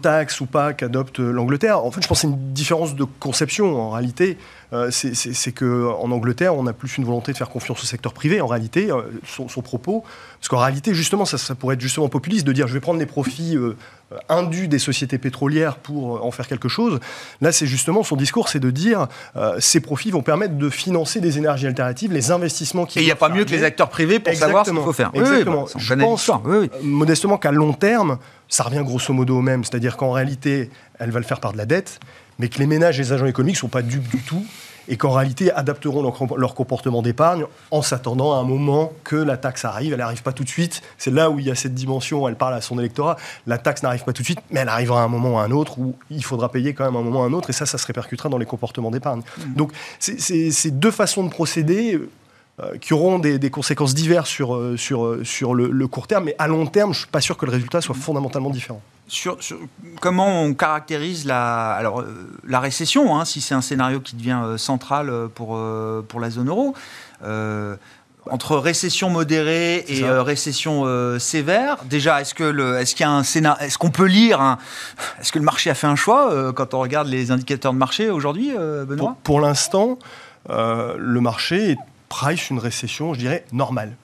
[0.00, 1.84] tax ou pas qu'adopte l'Angleterre.
[1.84, 4.38] En fait, je pense que c'est une différence de conception en réalité.
[4.74, 8.40] Euh, c'est qu'en Angleterre, on a plus une volonté de faire confiance au secteur privé.
[8.40, 10.02] En réalité, euh, son, propos,
[10.40, 13.06] parce qu'en réalité, justement, ça, pourrait être justement populiste de dire je vais prendre les
[13.06, 13.76] profits euh,
[14.28, 16.98] indus des sociétés pétrolières pour en faire quelque chose.
[17.40, 19.06] Là, c'est justement son discours, c'est de dire
[19.58, 22.98] ces profits vont permettre de financer des énergies alternatives, les investissements qui.
[22.98, 24.92] Et il n'y a pas mieux que les acteurs privés pour savoir ce qu'il faut
[24.92, 25.10] faire.
[25.14, 25.66] Exactement.
[25.76, 26.30] je pense
[26.82, 29.64] modestement qu'à long terme, ça revient grosso modo au même.
[29.64, 32.00] C'est-à-dire qu'en réalité, elle va le faire par de la dette,
[32.38, 34.44] mais que les ménages et les agents économiques ne sont pas dupes du tout
[34.88, 36.02] et qu'en réalité adapteront
[36.36, 39.92] leur, comportement d'épargne en s'attendant à un moment que la taxe arrive.
[39.92, 40.82] Elle n'arrive pas tout de suite.
[40.98, 43.16] C'est là où il y a cette dimension, elle parle à son électorat.
[43.46, 45.44] La taxe n'arrive pas tout de suite, mais elle arrivera à un moment ou à
[45.44, 47.50] un autre où il faudra payer quand même à un moment ou à un autre,
[47.50, 49.20] et ça, ça se répercutera dans les comportements d'épargne.
[49.20, 49.54] Mmh.
[49.54, 51.98] Donc, c'est deux façons de procéder
[52.80, 56.46] qui auront des, conséquences diverses sur, euh, sur, euh, sur le, court terme, mais à
[56.46, 58.80] long terme, je ne suis pas sûr que le résultat soit fondamentalement différent.
[59.08, 59.38] Sur,
[60.00, 62.04] comment on caractérise la, alors,
[62.46, 65.60] la récession, hein, si c'est un scénario qui devient central pour,
[66.08, 66.74] pour la zone euro
[68.30, 70.86] entre récession modérée et récession
[71.18, 74.56] sévère, déjà, est-ce que est-ce qu'il y a un scénario, est-ce qu'on peut lire,
[75.20, 78.08] est-ce que le marché a fait un choix quand on regarde les indicateurs de marché
[78.08, 79.16] aujourd'hui, Benoît?
[79.22, 79.98] Pour, pour l'instant,
[80.48, 83.96] le marché est price une récession, je dirais, normale.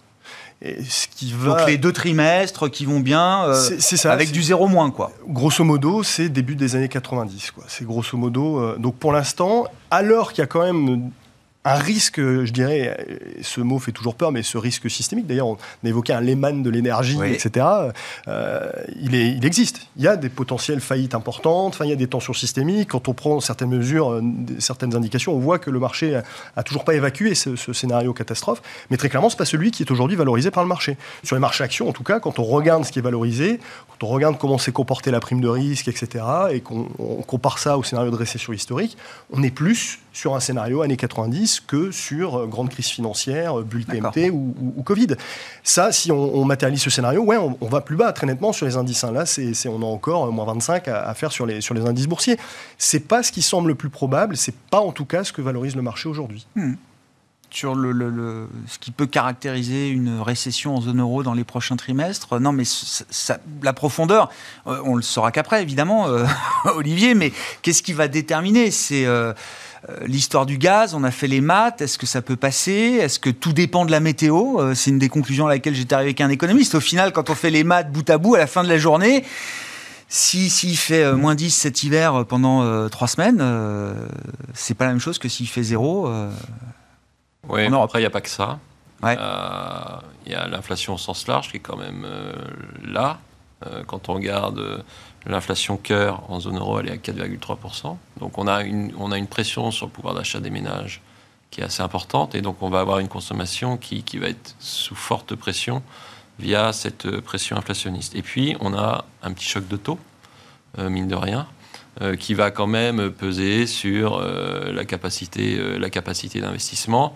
[0.63, 1.57] Et ce qui va...
[1.57, 5.11] Donc les deux trimestres qui vont bien, euh, ça, avec du zéro moins, quoi.
[5.27, 7.65] Grosso modo, c'est début des années 90, quoi.
[7.67, 8.61] C'est grosso modo.
[8.61, 11.11] Euh, donc pour l'instant, alors qu'il y a quand même
[11.65, 13.07] un risque, je dirais,
[13.43, 16.71] ce mot fait toujours peur, mais ce risque systémique, d'ailleurs, on évoquait un Lehman de
[16.71, 17.67] l'énergie, etc.,
[18.29, 19.89] euh, il, est, il existe.
[19.97, 22.91] Il y a des potentielles faillites importantes, enfin, il y a des tensions systémiques.
[22.91, 24.23] Quand on prend certaines mesures, euh,
[24.59, 26.19] certaines indications, on voit que le marché
[26.57, 29.83] a, toujours pas évacué ce, scénario catastrophe, mais très clairement, ce n'est pas celui qui
[29.83, 30.97] est aujourd'hui valorisé par le marché.
[31.25, 34.07] Sur les marchés actions, en tout cas, quand on regarde ce qui est valorisé, quand
[34.07, 36.85] on regarde comment s'est comportée la prime de risque, etc., et qu'on
[37.27, 38.97] compare ça au scénario de récession historique,
[39.31, 44.31] on est plus sur un scénario années 90 que sur grande crise financière, bulle TMT
[44.31, 45.17] ou, ou, Covid.
[45.65, 48.77] Ça, si on, matérialise ce scénario, ouais, on, va plus bas très nettement sur les
[48.77, 49.03] indices.
[49.03, 49.13] Hein.
[49.13, 52.37] Là, c'est, on a encore moins 25 à, faire sur les, sur les indices boursiers.
[52.79, 55.43] C'est pas ce qui semble le plus probable, c'est pas en tout cas ce que
[55.43, 56.47] valorise le marché aujourd'hui.
[56.55, 56.75] Hmm
[57.51, 62.41] sur le, ce qui peut caractériser une récession en zone euro dans les prochains trimestres.
[62.41, 62.65] Non, mais
[63.63, 64.31] la profondeur,
[64.67, 66.25] euh, on le saura qu'après, évidemment, euh,
[66.77, 67.33] Olivier, mais
[67.63, 68.71] qu'est-ce qui va déterminer?
[68.71, 69.33] C'est euh,
[70.05, 72.99] l'histoire du gaz, on a fait les maths, est-ce que ça peut passer?
[73.01, 74.75] Est-ce que tout dépend de la météo?
[74.75, 76.75] C'est une des conclusions à laquelle j'étais arrivé avec un économiste.
[76.75, 78.79] Au final, quand on fait les maths bout à bout, à la fin de la
[78.79, 79.25] journée,
[80.09, 83.43] si s'il fait moins 10 cet hiver pendant trois semaines,
[84.55, 86.09] c'est pas la même chose que s'il fait zéro
[87.49, 88.59] oui, après, il n'y a pas que ça.
[89.03, 92.33] Euh, il y a l'inflation au sens large qui est quand même euh,
[92.85, 93.19] là.
[93.67, 94.85] Euh, quand on regarde
[95.27, 97.97] l'inflation cœur en zone euro, elle est à 4,3%.
[98.19, 101.03] Donc on a, une, on a une pression sur le pouvoir d'achat des ménages
[101.51, 102.35] qui est assez importante.
[102.35, 105.83] Et donc on va avoir une consommation qui, qui va être sous forte pression
[106.39, 108.15] via cette pression inflationniste.
[108.15, 109.99] Et puis on a un petit choc de taux,
[110.79, 111.47] mine de rien.
[112.19, 117.15] qui va quand même peser sur la capacité, la capacité d'investissement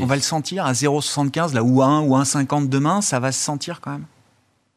[0.00, 3.42] on va le sentir à 0,75 là ou 1 ou 1,50 demain, ça va se
[3.42, 4.04] sentir quand même?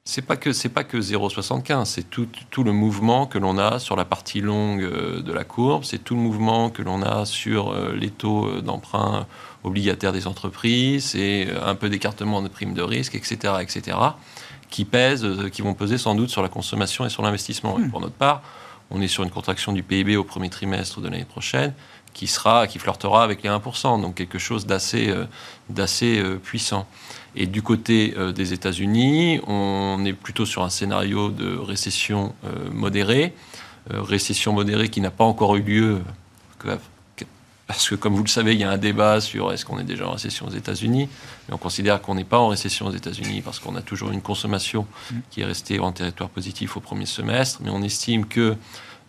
[0.05, 3.79] C'est pas que c'est pas que 0,75, c'est tout, tout, le mouvement que l'on a
[3.79, 7.25] sur la partie longue euh, de la courbe, c'est tout le mouvement que l'on a
[7.25, 9.25] sur euh, les taux euh, d'emprunt
[9.63, 13.97] obligataires des entreprises, c'est un peu d'écartement de primes de risque, etc., etc.,
[14.69, 17.77] qui pèsent, qui vont peser sans doute sur la consommation et sur l'investissement.
[17.79, 17.91] Et hmm.
[17.91, 18.41] pour notre part,
[18.91, 21.73] on est sur une contraction du PIB au premier trimestre de l'année prochaine
[22.13, 25.25] qui sera, qui flirtera avec les 1%, donc quelque chose d'assez, euh,
[26.03, 26.87] euh, puissant.
[27.35, 32.33] Et du côté euh, des États-Unis, on est plutôt sur un scénario de récession
[32.71, 33.33] modérée,
[33.89, 36.01] récession modérée qui n'a pas encore eu lieu,
[37.73, 39.83] parce que comme vous le savez, il y a un débat sur est-ce qu'on est
[39.83, 41.09] déjà en récession aux États-Unis,
[41.47, 44.21] mais on considère qu'on n'est pas en récession aux États-Unis parce qu'on a toujours une
[44.21, 45.15] consommation mmh.
[45.31, 48.55] qui est restée en territoire positif au premier semestre, mais on estime que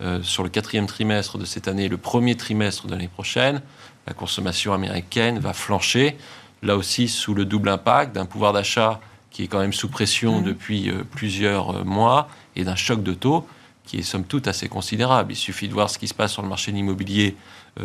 [0.01, 3.61] euh, sur le quatrième trimestre de cette année, le premier trimestre de l'année prochaine,
[4.07, 6.17] la consommation américaine va flancher,
[6.63, 8.99] là aussi sous le double impact d'un pouvoir d'achat
[9.31, 10.45] qui est quand même sous pression mmh.
[10.45, 13.47] depuis euh, plusieurs euh, mois et d'un choc de taux
[13.87, 15.33] qui est somme toute assez considérable.
[15.33, 17.37] Il suffit de voir ce qui se passe sur le marché de l'immobilier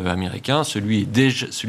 [0.06, 0.64] américain.
[0.64, 1.06] Celui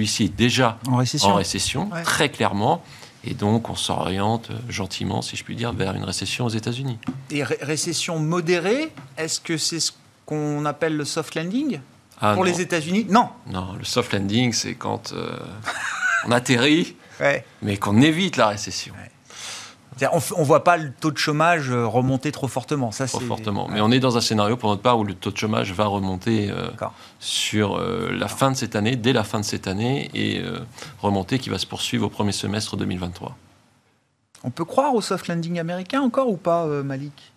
[0.08, 0.96] ci est déjà en
[1.36, 2.84] récession, très clairement.
[3.24, 6.98] Et donc, on s'oriente gentiment, si je puis dire, vers une récession aux États-Unis.
[7.30, 9.92] Et récession modérée, est-ce que c'est ce
[10.26, 11.80] qu'on appelle le soft landing
[12.20, 13.06] ah, pour les États-Unis?
[13.10, 13.30] Non.
[13.48, 15.38] Non, le soft landing, c'est quand euh,
[16.26, 16.96] on atterrit,
[17.62, 18.94] mais qu'on évite la récession.
[20.12, 22.92] On ne voit pas le taux de chômage euh, remonter trop fortement.
[22.92, 23.68] Ça, trop fortement.
[23.68, 25.86] Mais on est dans un scénario, pour notre part, où le taux de chômage va
[25.86, 26.70] remonter euh,
[27.20, 30.42] sur la fin de cette année, dès la fin de cette année, et
[31.02, 33.36] remonter qui va se poursuivre au premier semestre 2023.
[34.44, 37.32] On peut croire au soft landing américain encore ou pas, Malik?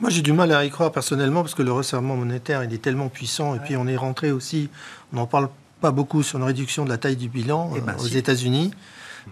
[0.00, 2.78] Moi, j'ai du mal à y croire personnellement parce que le resserrement monétaire, il est
[2.78, 3.56] tellement puissant.
[3.56, 4.68] Et puis, on est rentré aussi,
[5.12, 5.48] on n'en parle
[5.80, 8.72] pas beaucoup sur une réduction de la taille du bilan eh ben, euh, aux États-Unis.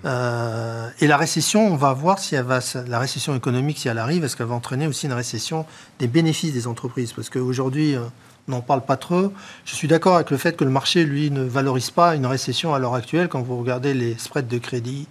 [0.04, 3.98] Euh, et la récession, on va voir si elle va, la récession économique, si elle
[3.98, 5.66] arrive, est-ce qu'elle va entraîner aussi une récession
[5.98, 7.12] des bénéfices des entreprises?
[7.12, 8.00] Parce qu'aujourd'hui, euh,
[8.48, 9.32] on n'en parle pas trop.
[9.64, 12.74] Je suis d'accord avec le fait que le marché, lui, ne valorise pas une récession
[12.74, 13.28] à l'heure actuelle.
[13.28, 15.08] Quand vous regardez les spreads de crédit,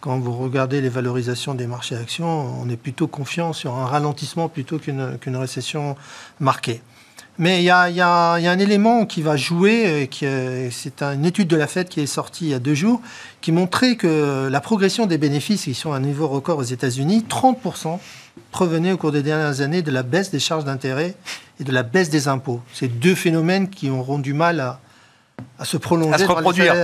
[0.00, 4.48] quand vous regardez les valorisations des marchés actions, on est plutôt confiant sur un ralentissement
[4.48, 5.96] plutôt qu'une récession
[6.40, 6.82] marquée.
[7.38, 10.08] Mais il y, a, un élément qui va jouer,
[10.70, 13.00] c'est une étude de la Fed qui est sortie il y a deux jours,
[13.40, 17.24] qui montrait que la progression des bénéfices, qui sont à un niveau record aux États-Unis,
[17.28, 17.98] 30%
[18.52, 21.16] provenait au cours des dernières années de la baisse des charges d'intérêt
[21.58, 22.60] et de la baisse des impôts.
[22.72, 24.78] C'est deux phénomènes qui auront du mal à,
[25.64, 26.26] se prolonger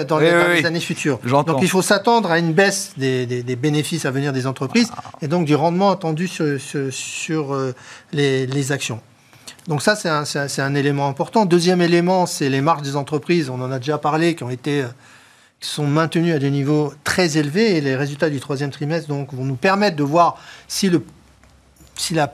[0.08, 1.20] dans, les, années futures.
[1.24, 4.90] Donc il faut s'attendre à une baisse des, bénéfices à venir des entreprises
[5.22, 7.72] et donc du rendement attendu sur, euh,
[8.12, 9.00] les actions.
[9.68, 11.44] Donc ça, c'est un, élément important.
[11.44, 13.50] Deuxième élément, c'est les marges des entreprises.
[13.50, 14.84] On en a déjà parlé, qui ont été
[15.60, 17.76] qui sont maintenues à des niveaux très élevés.
[17.76, 21.04] Et les résultats du troisième trimestre donc, vont nous permettre de voir si, le,
[21.96, 22.32] si la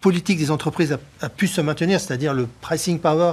[0.00, 3.32] politique des entreprises a, pu se maintenir, c'est-à-dire le pricing power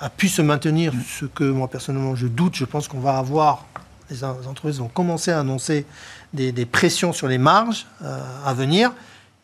[0.00, 2.54] a pu se maintenir, ce que moi personnellement je doute.
[2.54, 3.66] Je pense qu'on va avoir,
[4.10, 5.86] les entreprises vont commencer à annoncer
[6.32, 8.92] des, pressions sur les marges euh, à venir.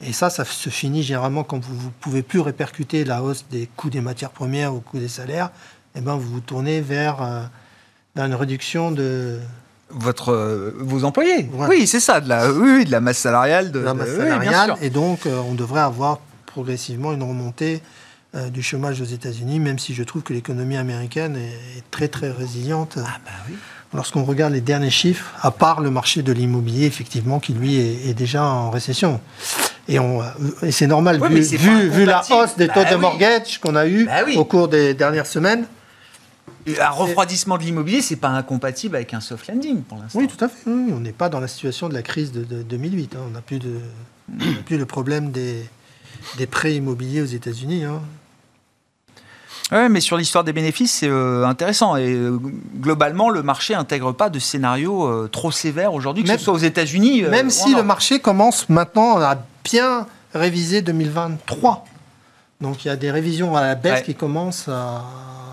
[0.02, 3.68] Et ça, ça se finit généralement quand vous ne pouvez plus répercuter la hausse des
[3.76, 5.50] coûts des matières premières ou coûts des salaires.
[5.94, 7.42] Et eh ben, vous vous tournez vers, euh,
[8.16, 9.38] une réduction de,
[9.90, 11.50] votre euh, vos employés.
[11.52, 14.76] Oui, c'est ça, de la oui, de la masse salariale, de, la masse salariale.
[14.80, 17.82] et donc, euh, on devrait avoir progressivement une remontée
[18.52, 22.96] du chômage aux États-Unis, même si je trouve que l'économie américaine est, très très résiliente.
[22.98, 23.56] Ah bah oui.
[23.92, 28.14] lorsqu'on regarde les derniers chiffres, à part le marché de l'immobilier, effectivement, qui lui est,
[28.14, 29.20] déjà en récession.
[29.90, 29.98] Et,
[30.62, 31.40] et c'est normal, vu,
[31.88, 34.94] vu, la hausse des taux bah de mortgage qu'on a eu bah au cours des
[34.94, 35.66] dernières semaines.
[36.81, 40.18] Un refroidissement de l'immobilier, c'est pas incompatible avec un soft landing pour l'instant.
[40.18, 40.70] Oui, tout à fait.
[40.70, 43.16] on n'est pas dans la situation de la crise de, 2008.
[43.16, 43.18] Hein.
[43.29, 43.81] On n'a plus, de,
[44.66, 45.64] plus le problème des,
[46.37, 47.85] des prêts immobiliers aux États-Unis.
[47.85, 48.00] Hein.
[49.72, 51.96] Oui, mais sur l'histoire des bénéfices, c'est euh, intéressant.
[51.96, 52.38] Et euh,
[52.81, 56.59] globalement, le marché n'intègre pas de scénario euh, trop sévère aujourd'hui, que ce soit aux
[56.59, 57.22] États-Unis.
[57.22, 61.84] même si le marché commence maintenant à bien réviser 2023.
[62.60, 65.04] Donc il y a des révisions à la baisse qui commencent à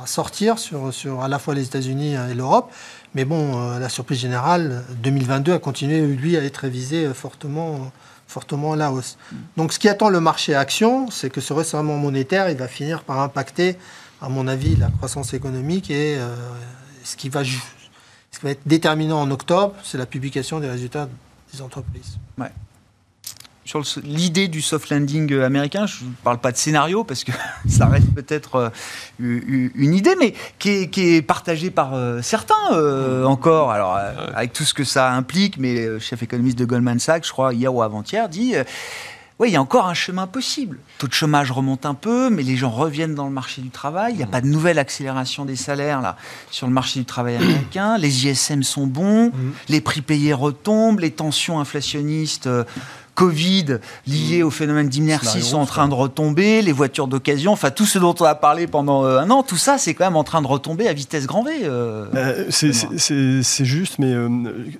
[0.05, 2.71] sortir sur, sur à la fois les États-Unis et l'Europe.
[3.15, 7.91] Mais bon, la surprise générale, 2022 a continué, lui, à être révisé fortement
[8.27, 9.17] fortement à la hausse.
[9.55, 13.03] Donc ce qui attend le marché action, c'est que ce resserrement monétaire, il va finir
[13.03, 13.77] par impacter
[14.21, 16.35] à mon avis, la croissance économique et euh,
[17.03, 21.07] ce, qui va, ce qui va être déterminant en octobre, c'est la publication des résultats
[21.53, 22.17] des entreprises.
[22.37, 22.51] Ouais.
[23.67, 27.33] Sur l'idée du soft landing euh, américain, je ne parle pas de scénario parce que
[27.67, 28.71] ça reste peut-être
[29.19, 33.71] euh, une idée, mais qui est, partagée par certains encore.
[33.71, 33.99] Alors,
[34.33, 37.53] avec tout ce que ça implique, mais le chef économiste de Goldman Sachs, je crois,
[37.53, 38.55] hier ou avant-hier, dit
[39.39, 40.77] oui, il y a encore un chemin possible.
[40.77, 43.69] Le taux de chômage remonte un peu, mais les gens reviennent dans le marché du
[43.69, 44.13] travail.
[44.13, 46.17] Il n'y a pas de nouvelle accélération des salaires là
[46.49, 47.97] sur le marché du travail américain.
[47.99, 49.51] Les ISM sont bons, mm.
[49.69, 52.63] les prix payés retombent, les tensions inflationnistes euh,
[53.17, 57.87] Covid liées au phénomène d'inertie sont en train de retomber, les voitures d'occasion, enfin tout
[57.87, 60.23] ce dont on a parlé pendant euh, un an, tout ça c'est quand même en
[60.23, 61.61] train de retomber à vitesse grand V.
[61.63, 64.13] Euh, euh, c'est juste, mais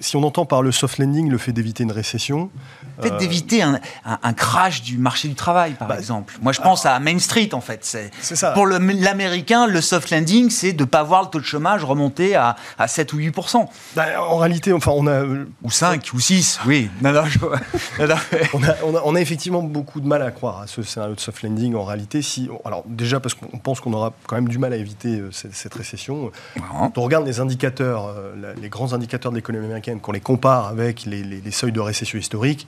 [0.02, 2.52] si on entend par le soft landing le fait d'éviter une récession.
[3.00, 6.34] Peut-être d'éviter un, crash du marché du travail, par bah, exemple.
[6.42, 7.84] Moi je pense à Main Street en fait.
[7.84, 8.52] C'est ça.
[8.52, 12.36] Pour l'américain, le, soft landing c'est de ne pas voir le taux de chômage remonter
[12.36, 12.56] à,
[12.86, 15.24] 7 ou 8% bah, En réalité, enfin on a.
[15.64, 16.90] Ou 5 ou 6, oui.
[18.54, 21.84] on, a, effectivement beaucoup de mal à croire à ce scénario de soft landing en
[21.84, 22.22] réalité.
[22.22, 25.30] Si, alors déjà parce qu'on pense qu'on aura quand même du mal à éviter euh,
[25.32, 26.32] cette, récession.
[26.56, 30.68] Quand on regarde les indicateurs, euh, les grands indicateurs de l'économie américaine, qu'on les compare
[30.68, 32.68] avec les seuils de récession historique,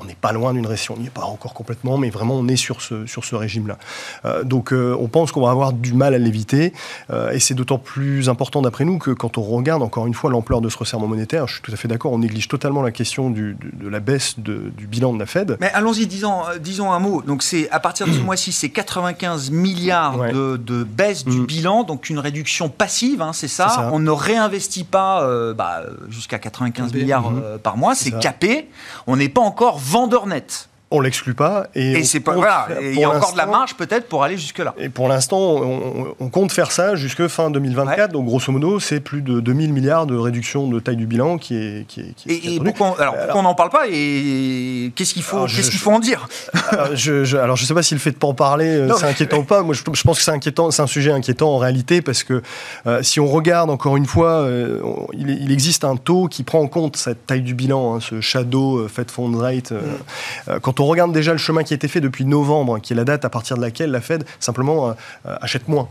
[0.00, 2.48] on n'est pas loin d'une récession, on n'y est pas encore complètement, mais vraiment on
[2.48, 3.78] est sur ce, sur ce régime-là.
[4.24, 6.72] Euh, donc euh, on pense qu'on va avoir du mal à l'éviter,
[7.10, 10.30] euh, et c'est d'autant plus important d'après nous que quand on regarde encore une fois
[10.30, 12.90] l'ampleur de ce resserrement monétaire, je suis tout à fait d'accord, on néglige totalement la
[12.90, 15.56] question du, de, la baisse du bilan de la Fed.
[15.60, 17.22] Mais allons-y, disons, disons un mot.
[17.22, 21.46] Donc c'est à partir de ce mois-ci, c'est 95 milliards de, baisse du mm.
[21.46, 23.90] bilan, donc une réduction passive, hein, c'est ça.
[23.92, 27.58] On ne réinvestit pas bah, jusqu'à 95 milliards mm-hmm.
[27.58, 28.68] par mois, c'est capé.
[29.06, 30.68] On n'est pas encore vendeur net.
[30.92, 31.68] On l'exclut pas.
[31.76, 32.66] Et, c'est pas voilà.
[32.82, 34.74] il y a encore de la marge peut-être pour aller jusque là.
[34.76, 38.12] Et pour l'instant, on, compte faire ça jusque fin 2024.
[38.12, 41.56] Donc grosso modo, c'est plus de 2000 milliards de réduction de taille du bilan qui
[41.56, 41.86] est.
[41.86, 45.70] Qui est, et, pourquoi, alors, pourquoi on n'en parle pas et qu'est-ce qu'il faut, qu'est-ce
[45.70, 46.28] qu'il faut en dire?
[46.70, 49.06] alors je, alors je sais pas si le fait de pas en parler, euh, c'est
[49.06, 49.62] inquiétant ou pas.
[49.62, 52.42] Moi, je, pense que c'est inquiétant, c'est un sujet inquiétant en réalité parce que
[52.86, 54.80] euh, si on regarde encore une fois, euh,
[55.12, 58.88] il, existe un taux qui prend en compte cette taille du bilan, hein, ce shadow
[58.88, 59.72] Fed Fund Rate.
[59.72, 60.58] Mm.
[60.60, 63.04] quand on regarde déjà le chemin qui a été fait depuis novembre, qui est la
[63.04, 65.88] date à partir de laquelle la Fed simplement euh, achète moins.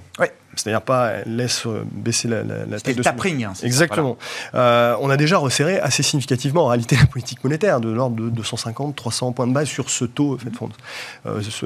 [0.56, 4.18] C'est-à-dire pas laisse euh, baisser la, la, taille de tapering, hein, Exactement.
[4.56, 8.42] Euh, on a déjà resserré assez significativement en réalité la politique monétaire de l'ordre de
[8.42, 10.72] 250-300 points de base sur ce taux Fed Fund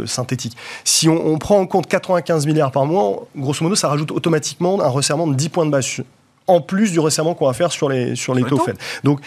[0.06, 0.58] synthétique.
[0.84, 4.90] Si on, prend en compte 95 milliards par mois, grosso modo, ça rajoute automatiquement un
[4.90, 6.02] resserrement de 10 points de base
[6.48, 8.78] en plus du resserrement qu'on va faire sur les, sur les taux Fed.
[9.04, 9.20] Donc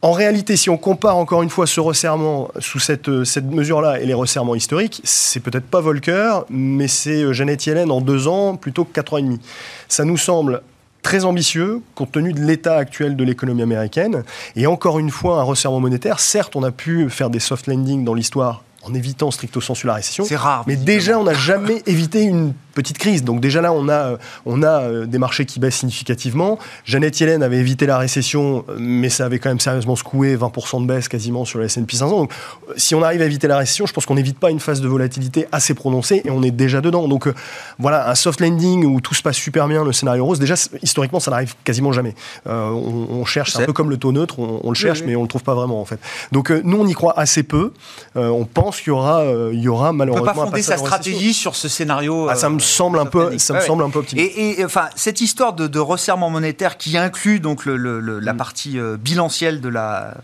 [0.00, 4.06] en réalité, si on compare encore une fois ce resserrement sous cette, cette mesure-là et
[4.06, 8.54] les resserrements historiques, c'est peut-être pas Volcker, mais c'est euh, Jeannette Yellen en deux ans
[8.54, 9.40] plutôt que quatre ans et demi.
[9.88, 10.62] Ça nous semble
[11.02, 14.22] très ambitieux compte tenu de l'état actuel de l'économie américaine.
[14.54, 16.20] Et encore une fois, un resserrement monétaire.
[16.20, 19.94] Certes, on a pu faire des soft landing dans l'histoire en évitant stricto sensu la
[19.94, 20.24] récession.
[20.24, 20.64] C'est rare.
[20.66, 23.24] Mais déjà, on n'a jamais évité une petite crise.
[23.24, 26.60] Donc déjà là, on a, on a euh, des marchés qui baissent significativement.
[26.84, 30.86] Jeannette Yellen avait évité la récession, mais ça avait quand même sérieusement secoué 20% de
[30.86, 32.08] baisse quasiment sur le S&P 500.
[32.16, 32.32] Donc
[32.76, 34.86] si on arrive à éviter la récession, je pense qu'on n'évite pas une phase de
[34.86, 37.08] volatilité assez prononcée et on est déjà dedans.
[37.08, 37.34] Donc euh,
[37.80, 41.18] voilà, un soft landing où tout se passe super bien, le scénario rose, déjà historiquement,
[41.18, 42.14] ça n'arrive quasiment jamais.
[42.46, 45.22] Euh, on, cherche, c'est un peu comme le taux neutre, on, le cherche, mais on
[45.22, 45.98] le trouve pas vraiment en fait.
[46.30, 47.72] Donc nous, on y croit assez peu.
[48.14, 50.24] on pense qu'il y aura, il y aura malheureusement.
[50.24, 52.28] On peut pas fonder sa stratégie sur ce scénario.
[52.28, 54.32] Ah, ça me semble un peu, ça me semble un peu optimiste.
[54.36, 58.36] Et, enfin, cette histoire de, resserrement monétaire qui inclut donc la mm.
[58.36, 60.14] partie euh, bilancielle de la,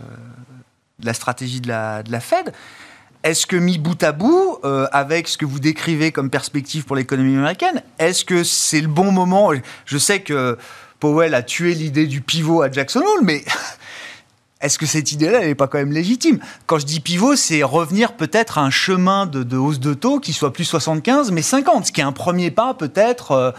[1.02, 2.52] la stratégie de la, de la Fed.
[3.22, 6.94] Est-ce que mis bout à bout, euh, avec ce que vous décrivez comme perspective pour
[6.94, 9.50] l'économie américaine, est-ce que c'est le bon moment?
[9.86, 10.58] Je sais que
[11.00, 13.42] Powell a tué l'idée du pivot à Jackson Hole, mais
[14.64, 16.38] est-ce que cette idée-là, n'est pas quand même légitime?
[16.66, 20.32] Quand je dis pivot, c'est revenir peut-être à un chemin de, hausse de taux qui
[20.32, 23.50] soit plus 75, mais 50, ce qui est un premier pas peut-être euh,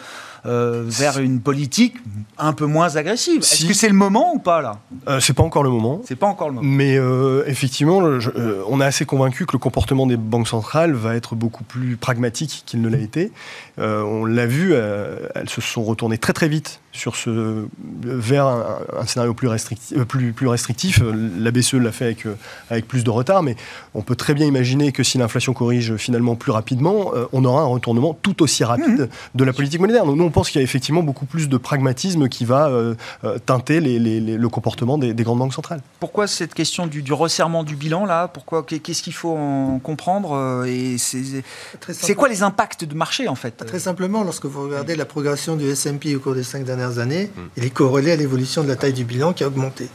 [0.46, 1.96] euh, vers une politique
[2.38, 3.39] un peu moins agressive.
[3.39, 4.80] Est-ce que c'est le moment ou pas là?
[5.08, 6.02] Euh, C'est pas encore le moment.
[6.06, 6.68] C'est pas encore le moment.
[6.68, 11.36] Mais euh, effectivement, on est assez convaincu que le comportement des banques centrales va être
[11.36, 13.32] beaucoup plus pragmatique qu'il ne l'a été.
[13.80, 17.66] on l'a vu, elles se sont retournées très très vite sur ce,
[18.04, 21.02] vers un, scénario plus restrictif, plus, plus restrictif.
[21.39, 22.26] La BCE l'a fait avec,
[22.70, 23.56] avec plus de retard, mais
[23.93, 27.68] on peut très bien imaginer que si l'inflation corrige finalement plus rapidement, on aura un
[27.68, 29.38] retournement tout aussi rapide mmh.
[29.38, 30.06] de la politique monétaire.
[30.06, 32.94] Donc nous, on pense qu'il y a effectivement beaucoup plus de pragmatisme qui va euh,
[33.24, 35.80] euh, teinter le comportement des, grandes banques centrales.
[36.02, 38.28] Pourquoi cette question du, resserrement du bilan là?
[38.28, 43.36] Pourquoi Qu'est-ce qu'il faut en comprendre euh, Et c'est quoi les impacts de marché en
[43.36, 43.56] fait?
[43.66, 47.32] Très simplement, lorsque vous regardez la progression du S&P au cours des cinq dernières années,
[47.34, 47.42] hmm.
[47.56, 49.88] il est corrélé à l'évolution de la taille du bilan qui a augmenté.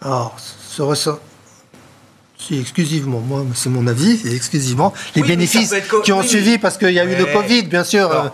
[0.00, 1.18] Alors, ce, ressort,
[2.38, 7.00] si, exclusivement, moi, c'est mon avis, exclusivement les bénéfices qui ont suivi parce qu'il y
[7.00, 8.30] a eu le Covid, bien sûr.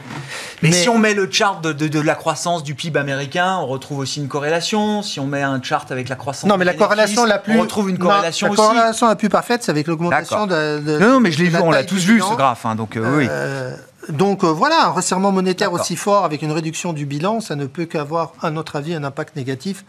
[0.63, 4.21] Mais, si on met le chart de, la croissance du PIB américain, on retrouve aussi
[4.21, 5.03] une corrélation.
[5.03, 7.63] Si on met un chart avec la croissance, non, mais la corrélation la plus, on
[7.63, 8.61] retrouve une corrélation aussi.
[8.61, 11.57] La corrélation la plus parfaite, c'est avec l'augmentation de, Non, non, mais je l'ai vu,
[11.59, 13.27] on l'a tous vu ce graphe, hein, donc euh, oui.
[13.31, 13.75] Euh,
[14.11, 17.87] donc voilà, un resserrement monétaire aussi fort avec une réduction du bilan, ça ne peut
[17.87, 19.85] qu'avoir, à notre avis, un impact négatif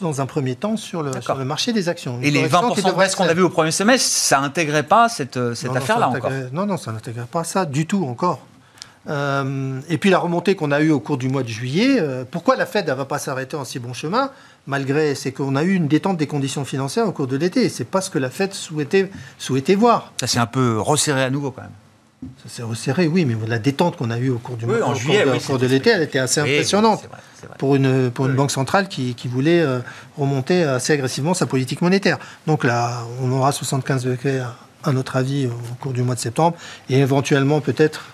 [0.00, 1.12] dans un premier temps sur le,
[1.44, 2.18] marché des actions.
[2.22, 5.36] Et les 20% de baisse qu'on a vu au premier semestre, ça n'intégrait pas cette,
[5.36, 8.40] euh, cette affaire-là encore Non, non, ça n'intégrait pas ça du tout encore.
[9.08, 12.24] Euh, et puis la remontée qu'on a eue au cours du mois de juillet, euh,
[12.30, 14.30] pourquoi la Fed ne va pas s'arrêter en si bon chemin
[14.66, 17.68] Malgré, c'est qu'on a eu une détente des conditions financières au cours de l'été.
[17.70, 20.12] C'est pas ce que la Fed souhaitait, souhaitait voir.
[20.20, 21.70] Ça s'est un peu resserré à nouveau quand même.
[22.42, 24.94] Ça s'est resserré, oui, mais la détente qu'on a eue au cours du mois, en
[24.94, 27.08] juillet, au cours de, l'été, elle était assez impressionnante
[27.56, 29.78] pour une, pour une banque centrale qui, qui voulait euh,
[30.18, 32.18] remonter assez agressivement sa politique monétaire.
[32.46, 34.42] Donc là, on aura 75 degrés,
[34.84, 36.58] à notre avis, au cours du mois de septembre,
[36.90, 38.04] et éventuellement peut-être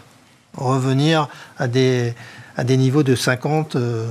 [0.57, 1.29] revenir
[1.59, 2.15] à des,
[2.57, 4.07] à des niveaux de 50 euh,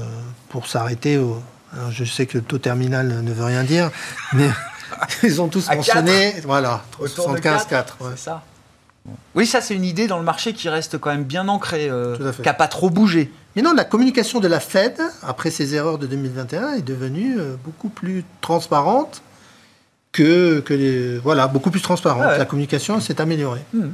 [0.50, 1.18] pour s'arrêter.
[1.18, 1.41] Au...
[1.89, 3.91] je sais que le taux terminal ne veut rien dire,
[4.34, 4.50] mais
[5.24, 7.98] ils ont tous mentionné, voilà, 75, 4.
[8.12, 8.43] C'est ça.
[9.36, 12.34] Oui, ça c'est une idée dans le marché qui reste quand même bien ancrée, euh,
[12.34, 13.32] qui n'a pas trop bougé.
[13.56, 17.56] Mais non, la communication de la Fed, après ses erreurs de 2021, est devenue euh,
[17.64, 19.22] beaucoup plus transparente
[20.12, 22.26] que, que les, voilà, beaucoup plus transparente.
[22.26, 23.62] Ah la communication s'est améliorée.
[23.74, 23.89] Hmm.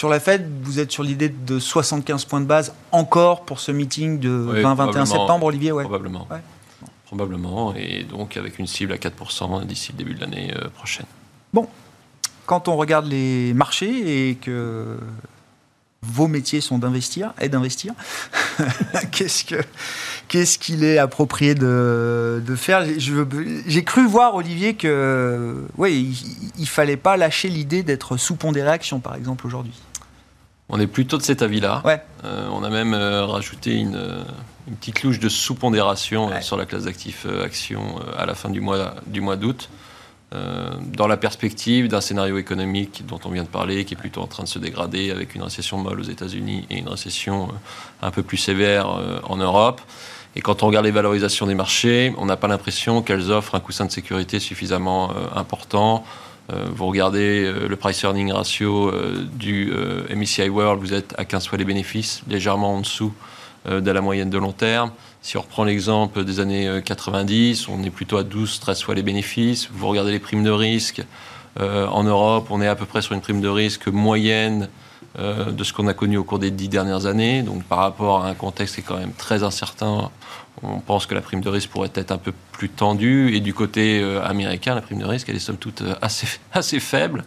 [0.00, 3.70] Sur la Fed, vous êtes sur l'idée de 75 points de base encore pour ce
[3.70, 5.82] meeting de 20-21 septembre, Olivier ouais.
[5.82, 6.26] Probablement.
[7.04, 11.04] Probablement, et donc avec une cible à 4% d'ici le début de l'année euh, prochaine.
[11.52, 11.68] Bon,
[12.46, 14.96] quand on regarde les marchés et que
[16.00, 17.92] vos métiers sont d'investir et d'investir,
[19.12, 19.62] qu'est-ce que
[20.28, 22.86] qu'est-ce qu'il est approprié de, faire?
[22.96, 28.70] J'ai cru voir Olivier que oui, il, ne fallait pas lâcher l'idée d'être sous pondéré
[28.70, 29.74] action par exemple aujourd'hui.
[30.70, 31.82] On est plutôt de cet avis-là.
[31.84, 32.00] Ouais.
[32.24, 34.24] Euh, on a même euh, rajouté une,
[34.68, 38.60] une, petite louche de sous-pondération euh, sur la classe d'actifs actions à la fin du
[38.60, 39.68] mois du mois d'août.
[40.32, 44.20] Euh, dans la perspective d'un scénario économique dont on vient de parler, qui est plutôt
[44.20, 48.06] en train de se dégrader avec une récession molle aux États-Unis et une récession euh,
[48.06, 49.80] un peu plus sévère euh, en Europe.
[50.36, 53.60] Et quand on regarde les valorisations des marchés, on n'a pas l'impression qu'elles offrent un
[53.60, 56.04] coussin de sécurité suffisamment important.
[56.74, 58.92] Vous regardez le price earning ratio
[59.34, 59.72] du
[60.14, 63.12] MSCI World, vous êtes à 15 fois les bénéfices, légèrement en dessous
[63.66, 64.90] de la moyenne de long terme.
[65.22, 69.02] Si on reprend l'exemple des années 90, euh, on est plutôt à 12-13 fois les
[69.02, 69.68] bénéfices.
[69.70, 71.02] Vous regardez les primes de risque.
[71.60, 74.68] Euh, en Europe, on est à peu près sur une prime de risque moyenne
[75.18, 77.42] euh, de ce qu'on a connu au cours des dix dernières années.
[77.42, 80.10] Donc par rapport à un contexte qui est quand même très incertain,
[80.62, 83.34] on pense que la prime de risque pourrait être un peu plus tendue.
[83.34, 87.24] Et du côté américain, la prime de risque, elle est somme toute assez, assez faible.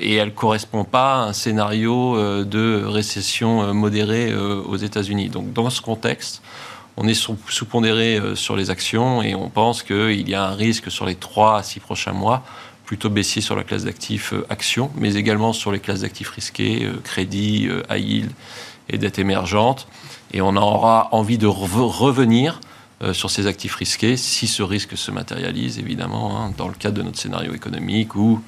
[0.00, 5.30] et elle ne correspond pas à un scénario de récession modérée aux États-Unis.
[5.30, 6.42] Donc dans ce contexte,
[7.00, 10.90] on est sous-pondéré euh, sur les actions et on pense qu'il y a un risque
[10.90, 12.42] sur les 3 à 6 prochains mois
[12.84, 16.84] plutôt baissier sur la classe d'actifs euh, actions, mais également sur les classes d'actifs risqués,
[16.84, 18.30] euh, crédit, high yield
[18.88, 19.86] et dette émergente.
[20.32, 22.60] Et on aura envie de revenir
[23.12, 27.02] sur ces actifs risqués si ce risque se matérialise, évidemment, hein, dans le cadre de
[27.02, 28.42] notre scénario économique où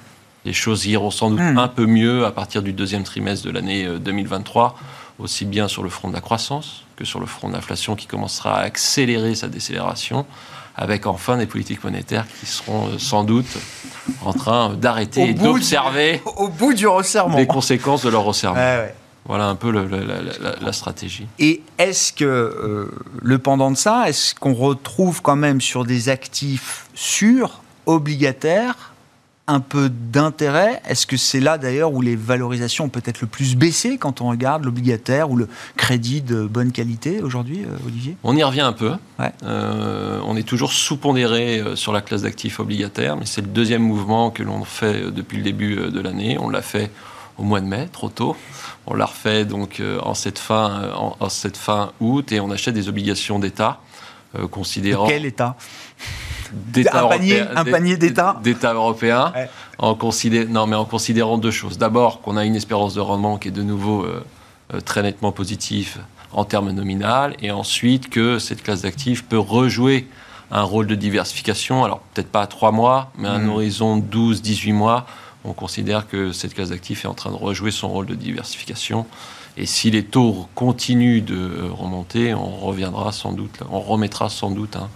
[0.45, 1.59] les choses iront sans doute hmm.
[1.59, 4.77] un peu mieux à partir du deuxième trimestre de l'année 2023
[5.21, 8.07] aussi bien sur le front de la croissance que sur le front de l'inflation qui
[8.07, 10.27] commencera à accélérer sa décélération,
[10.77, 13.59] avec enfin des politiques monétaires qui seront euh, sans doute
[14.25, 18.61] en train d'arrêter et d'observer au bout du resserrement les conséquences de leur resserrement.
[19.27, 21.27] Voilà un peu le, la, la, la, la, stratégie.
[21.39, 22.87] Et est-ce que euh,
[23.21, 28.95] le pendant de ça, est-ce qu'on retrouve quand même sur des actifs sûrs, obligataires,
[29.47, 30.81] un peu d'intérêt?
[30.89, 34.31] Est-ce que c'est là d'ailleurs où les valorisations ont peut-être le plus baissé quand on
[34.31, 38.17] regarde l'obligataire ou le crédit de bonne qualité aujourd'hui, euh, Olivier?
[38.25, 38.93] On y revient un peu.
[39.19, 39.33] Ouais.
[39.43, 44.31] Euh, on est toujours sous-pondéré sur la classe d'actifs obligataires, mais c'est le deuxième mouvement
[44.31, 46.39] que l'on fait depuis le début de l'année.
[46.41, 46.91] On l'a fait
[47.41, 48.37] au mois de mai, trop tôt.
[48.87, 52.75] On l'a refait donc en cette fin, en, en, cette fin août et on achète
[52.75, 53.81] des obligations d'État
[54.39, 55.09] euh, considérant.
[55.09, 55.57] Quel État?
[56.53, 58.39] d'État un panier, un panier d'État?
[58.43, 59.51] d'État européen, ouais.
[59.79, 60.45] en considé...
[60.45, 61.79] non mais en considérant deux choses.
[61.79, 64.25] D'abord qu'on a une espérance de rendement qui est de nouveau euh,
[64.75, 65.99] euh, très nettement positive
[66.33, 70.07] en termes nominal, et ensuite que cette classe d'actifs peut rejouer
[70.53, 71.83] un rôle de diversification.
[71.83, 73.51] Alors peut-être pas à trois mois, mais à un mmh.
[73.51, 75.07] horizon 12-18 mois.
[75.45, 79.07] On considère que cette classe d'actifs est en train de rejouer son rôle de diversification.
[79.57, 84.89] Et si les taux continuent de remonter, on remettra sans doute hein,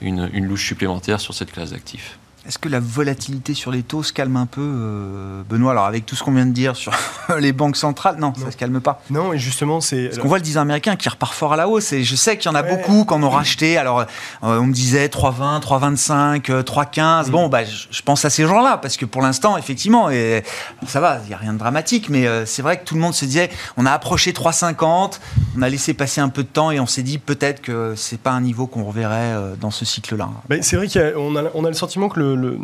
[0.00, 2.18] une, louche supplémentaire sur cette classe d'actifs.
[2.46, 6.06] Est-ce que la volatilité sur les taux se calme un peu, euh, Benoît Alors avec
[6.06, 6.92] tout ce qu'on vient de dire sur
[7.38, 8.44] les banques centrales, non, non.
[8.44, 9.02] ça se calme pas.
[9.10, 10.06] Non, et justement, c'est.
[10.06, 11.92] Parce qu'on voit le 10 américain qui repart fort à la hausse.
[11.92, 12.70] Et je sais qu'il y en a ouais.
[12.70, 13.76] beaucoup qu'on a racheté.
[13.76, 14.06] Alors, euh,
[14.42, 17.28] on me disait 3,20, 3,25, 3,15.
[17.28, 17.30] Mmh.
[17.30, 20.42] Bon, bah, je, pense à ces gens-là parce que pour l'instant, effectivement, et,
[20.86, 22.08] ça va, il n'y a rien de dramatique.
[22.08, 25.20] Mais euh, c'est vrai que tout le monde se disait, on a approché 3,50,
[25.58, 28.20] on a laissé passer un peu de temps et on s'est dit peut-être que c'est
[28.20, 30.30] pas un niveau qu'on reverrait dans ce cycle-là.
[30.48, 32.58] Ben, c'est vrai qu'on a, on a le sentiment que le, le,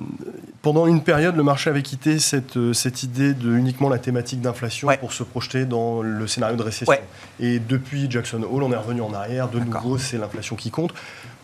[0.62, 4.40] pendant une période, le marché avait quitté cette, euh, cette idée de uniquement la thématique
[4.40, 4.98] d'inflation ouais.
[4.98, 6.90] pour se projeter dans le scénario de récession.
[6.90, 7.02] Ouais.
[7.38, 9.48] Et depuis Jackson Hole, on est revenu en arrière.
[9.48, 10.92] De nouveau, c'est l'inflation qui compte.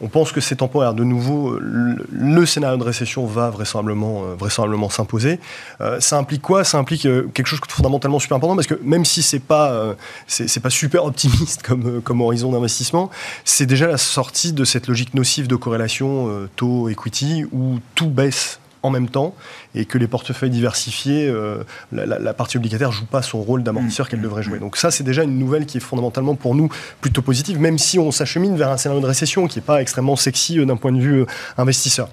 [0.02, 0.94] On pense que c'est temporaire.
[0.94, 5.38] De nouveau, le, le, scénario de récession va vraisemblablement, euh, vraisemblablement s'imposer.
[5.80, 6.64] Euh, ça implique quoi?
[6.64, 9.70] Ça implique euh, quelque chose de fondamentalement super important parce que même si c'est pas,
[9.70, 9.94] euh,
[10.26, 13.10] c'est pas super optimiste comme, comme horizon d'investissement,
[13.44, 18.60] c'est déjà la sortie de cette logique nocive de corrélation euh, taux-equity où tout baisse
[18.82, 19.34] en même temps
[19.74, 23.62] et que les portefeuilles diversifiés, euh, la, la, la, partie obligataire joue pas son rôle
[23.62, 24.08] d'amortisseur mmh.
[24.10, 24.58] qu'elle devrait jouer.
[24.58, 26.68] Donc ça, c'est déjà une nouvelle qui est fondamentalement pour nous
[27.00, 30.16] plutôt positive, même si on s'achemine vers un scénario de récession qui n'est pas extrêmement
[30.16, 32.08] sexy euh, d'un point de vue euh, investisseur.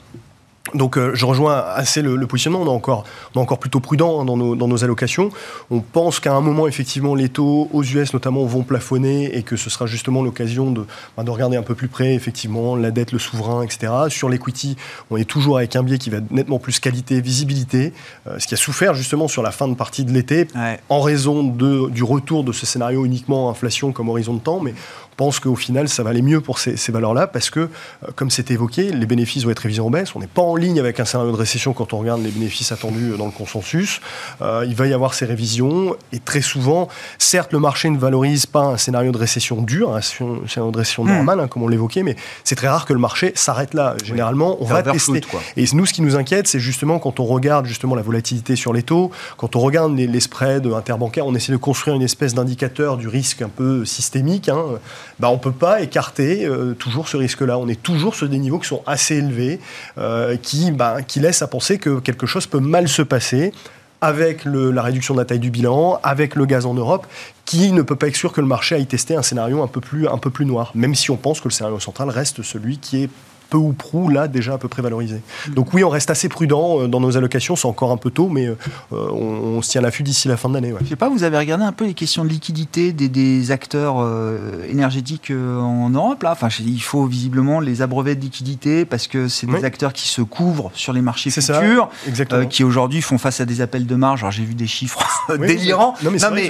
[0.73, 3.03] Donc euh, je rejoins assez le, le, positionnement, on est encore,
[3.33, 5.29] on est encore plutôt prudent hein, dans, nos, dans, nos, allocations.
[5.71, 9.55] On pense qu'à un moment, effectivement, les taux aux US notamment vont plafonner et que
[9.55, 10.85] ce sera justement l'occasion de,
[11.17, 13.91] bah, de, regarder un peu plus près, effectivement, la dette, le souverain, etc.
[14.09, 14.77] Sur l'equity,
[15.09, 17.93] on est toujours avec un biais qui va nettement plus qualité, visibilité,
[18.27, 20.79] euh, ce qui a souffert justement sur la fin de partie de l'été, ouais.
[20.89, 24.73] en raison de, du retour de ce scénario uniquement inflation comme horizon de temps, mais
[25.19, 27.67] pense qu'au final, ça va aller mieux pour ces, ces valeurs-là parce que, euh,
[28.15, 30.15] comme c'était évoqué, les bénéfices vont être révisés en baisse.
[30.15, 32.71] On n'est pas en ligne avec un scénario de récession quand on regarde les bénéfices
[32.71, 33.99] attendus dans le consensus.
[34.41, 38.45] Euh, il va y avoir ces révisions et très souvent, certes, le marché ne valorise
[38.45, 41.11] pas un scénario de récession dur, un scénario de récession mmh.
[41.11, 42.15] normal, hein, comme on l'évoquait, mais
[42.45, 43.97] c'est très rare que le marché s'arrête là.
[44.05, 45.19] Généralement, on va tester.
[45.57, 48.71] Et nous, ce qui nous inquiète, c'est justement quand on regarde justement la volatilité sur
[48.71, 52.33] les taux, quand on regarde les, les spreads interbancaires, on essaie de construire une espèce
[52.33, 54.47] d'indicateur du risque un peu systémique.
[54.47, 54.79] Hein
[55.19, 57.57] bah, on ne peut pas écarter euh, toujours ce risque-là.
[57.57, 59.59] On est toujours sur des niveaux qui sont assez élevés,
[59.97, 63.53] euh, qui, bah, qui laissent à penser que quelque chose peut mal se passer
[64.01, 67.05] avec la réduction de la taille du bilan, avec le gaz en Europe,
[67.43, 70.45] qui ne peut pas exclure que le marché aille tester un scénario un peu plus
[70.45, 73.09] noir, même si on pense que le scénario central reste celui qui est
[73.49, 75.21] peu ou prou là déjà à peu près valorisé.
[75.49, 78.47] Donc oui, on reste assez prudent dans nos allocations, c'est encore un peu tôt, mais
[78.47, 78.55] euh,
[78.91, 80.71] on, on, se tient à l'affût d'ici la fin de l'année.
[80.71, 80.79] Ouais.
[80.83, 83.95] Je sais pas, vous avez regardé un peu les questions de liquidité des, des acteurs
[83.99, 86.31] euh, énergétiques euh, en Europe là?
[86.31, 89.65] Enfin, il faut visiblement les abreuver de liquidité parce que c'est des oui.
[89.65, 91.89] acteurs qui se couvrent sur les marchés futurs,
[92.31, 94.21] euh, qui aujourd'hui font face à des appels de marge.
[94.21, 95.95] Alors j'ai vu des chiffres oui, délirants.
[96.03, 96.49] Non mais, non, mais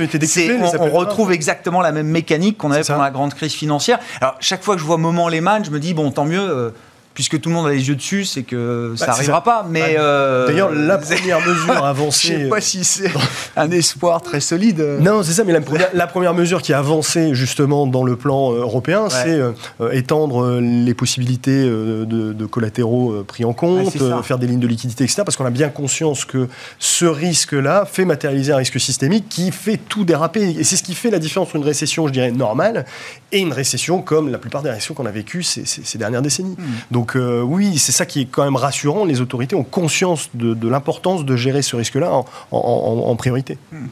[0.62, 4.00] on, on retrouve exactement la même mécanique qu'on avait pendant la grande crise financière.
[4.22, 6.72] Alors chaque fois que je vois Moment Lehman, je me dis bon, tant mieux euh,
[7.14, 9.68] puisque tout le monde a les yeux dessus, c'est que ça n'arrivera bah, pas.
[9.70, 12.28] Mais bah, euh, d'ailleurs, la première mesure avancée.
[12.28, 13.12] Je sais pas si c'est
[13.56, 14.80] un espoir très solide.
[15.02, 15.44] Non, c'est ça.
[15.44, 19.10] Mais la première, la première, mesure qui a avancé justement dans le plan européen, ouais.
[19.10, 19.40] c'est
[19.82, 24.68] euh, étendre les possibilités de, de, collatéraux pris en compte, ouais, faire des lignes de
[24.68, 25.24] liquidité, etc.
[25.26, 26.48] Parce qu'on a bien conscience que
[26.78, 30.56] ce risque-là fait matérialiser un risque systémique qui fait tout déraper.
[30.60, 32.86] Et c'est ce qui fait la différence entre une récession, je dirais, normale
[33.32, 36.22] et une récession comme la plupart des récessions qu'on a vécues ces, ces, ces, dernières
[36.22, 36.56] décennies.
[36.58, 36.64] Mmh.
[36.92, 39.06] Donc euh, oui, c'est ça qui est quand même rassurant.
[39.06, 43.58] Les autorités ont conscience de, l'importance de gérer ce risque-là en, priorité.
[43.72, 43.86] Mmh.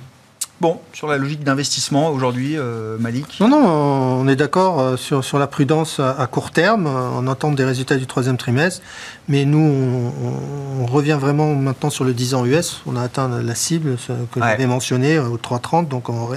[0.59, 5.23] Bon, sur la logique d'investissement aujourd'hui, euh, Malik Non, non, on est d'accord euh, sur,
[5.23, 6.87] sur la prudence à, court terme.
[6.87, 8.81] On attend des résultats du troisième trimestre.
[9.27, 12.81] Mais nous, on, revient vraiment maintenant sur le 10 ans US.
[12.87, 13.97] On a atteint la cible
[14.31, 15.89] que j'avais mentionnée au 3,30.
[15.89, 16.29] Donc on,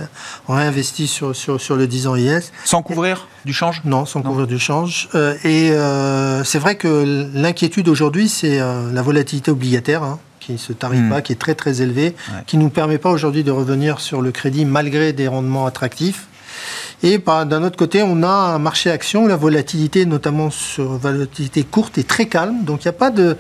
[0.49, 2.53] réinvestit sur, sur, sur, le 10 ans US.
[2.65, 3.81] Sans couvrir du change?
[3.85, 5.09] Non, sans couvrir du change.
[5.45, 5.73] et
[6.45, 10.03] c'est vrai que l'inquiétude aujourd'hui, c'est la volatilité obligataire.
[10.03, 10.19] Hein
[10.51, 11.23] qui se tarit pas, hmm.
[11.23, 12.15] qui est très très élevé,
[12.47, 16.27] qui ne nous permet pas aujourd'hui de revenir sur le crédit malgré des rendements attractifs.
[17.03, 21.63] Et d'un autre côté, on a un marché action où la volatilité, notamment sur volatilité
[21.63, 22.65] courte, est très calme.
[22.65, 23.37] Donc il n'y a pas de...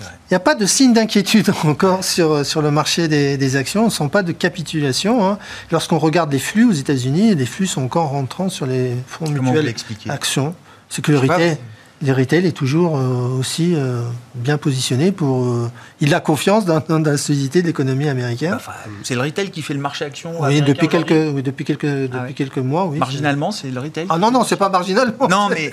[0.00, 3.82] Il n'y a pas de signe d'inquiétude encore sur, sur le marché des, actions.
[3.82, 5.26] On ne sent pas de capitulation.
[5.26, 5.38] Hein.
[5.72, 9.74] Lorsqu'on regarde les flux aux États-Unis, les flux sont encore rentrants sur les fonds mutuels
[10.08, 10.54] actions.
[10.90, 11.56] Sécurité
[12.00, 14.02] les retail est toujours euh, aussi euh,
[14.34, 15.44] bien positionné pour.
[15.44, 15.70] Euh,
[16.00, 18.56] il a confiance dans, la solidité de l'économie américaine.
[19.02, 20.40] c'est le retail qui fait le marché action.
[20.40, 22.98] Oui, depuis quelques, depuis quelques, ah depuis quelques mois, oui.
[22.98, 24.06] Marginalement, c'est le retail.
[24.10, 25.28] Ah non, non, c'est pas marginalement.
[25.28, 25.70] Non, mais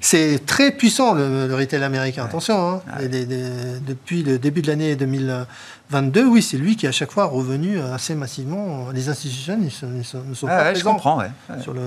[0.00, 2.24] c'est très puissant le, retail américain.
[2.24, 2.82] Attention, hein.
[3.86, 8.14] depuis le début de l'année 2022, oui, c'est lui qui à chaque fois revenu assez
[8.14, 8.90] massivement.
[8.94, 10.78] Les institutions ne sont, pas présents.
[10.78, 11.22] Je comprends,
[11.60, 11.80] Sur le...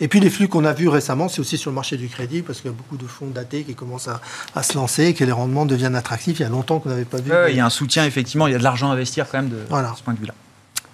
[0.00, 2.42] Et puis les flux qu'on a vus récemment, c'est aussi sur le marché du crédit,
[2.42, 4.08] parce qu'il y a beaucoup de fonds datés qui commencent
[4.54, 6.38] à, se lancer, et que les rendements deviennent attractifs.
[6.38, 7.32] Il y a longtemps qu'on n'avait pas vu.
[7.48, 9.50] il y a un soutien, effectivement, il y a de l'argent à investir quand même
[9.50, 9.58] de,
[9.96, 10.34] ce point de vue-là.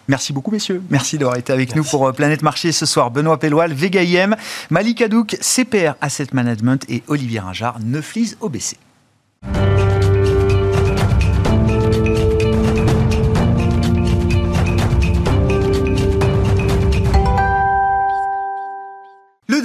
[0.06, 0.82] Merci beaucoup, messieurs.
[0.90, 3.10] Merci d'avoir été avec nous pour euh, Planète Marché ce soir.
[3.10, 4.36] Benoît Pelloual, Vega IM,
[4.68, 8.76] Malik Hadouk, CPR Asset Management et Olivier Ringard, Neuflis OBC.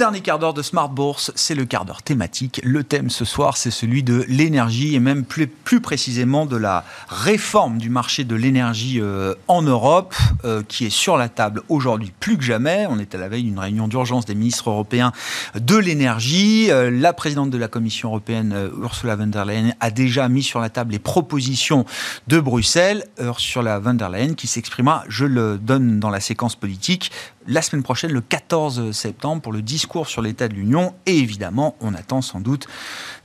[0.00, 2.58] Dernier quart d'heure de Smart Bourse, c'est le quart d'heure thématique.
[2.64, 6.86] Le thème ce soir, c'est celui de l'énergie et même plus, plus, précisément de la
[7.08, 10.14] réforme du marché de l'énergie euh, en Europe
[10.46, 12.86] euh, qui est sur la table aujourd'hui plus que jamais.
[12.88, 15.12] On est à la veille d'une réunion d'urgence des ministres européens
[15.54, 16.70] de l'énergie.
[16.70, 20.60] Euh, la présidente de la Commission européenne, Ursula von der Leyen, a déjà mis sur
[20.60, 21.84] la table les propositions
[22.26, 23.04] de Bruxelles.
[23.20, 27.12] Ursula von der Leyen qui s'exprima, je le donne dans la séquence politique,
[27.46, 30.94] la semaine prochaine, le 14 septembre, pour le discours sur l'état de l'Union.
[31.06, 32.66] Et évidemment, on attend sans doute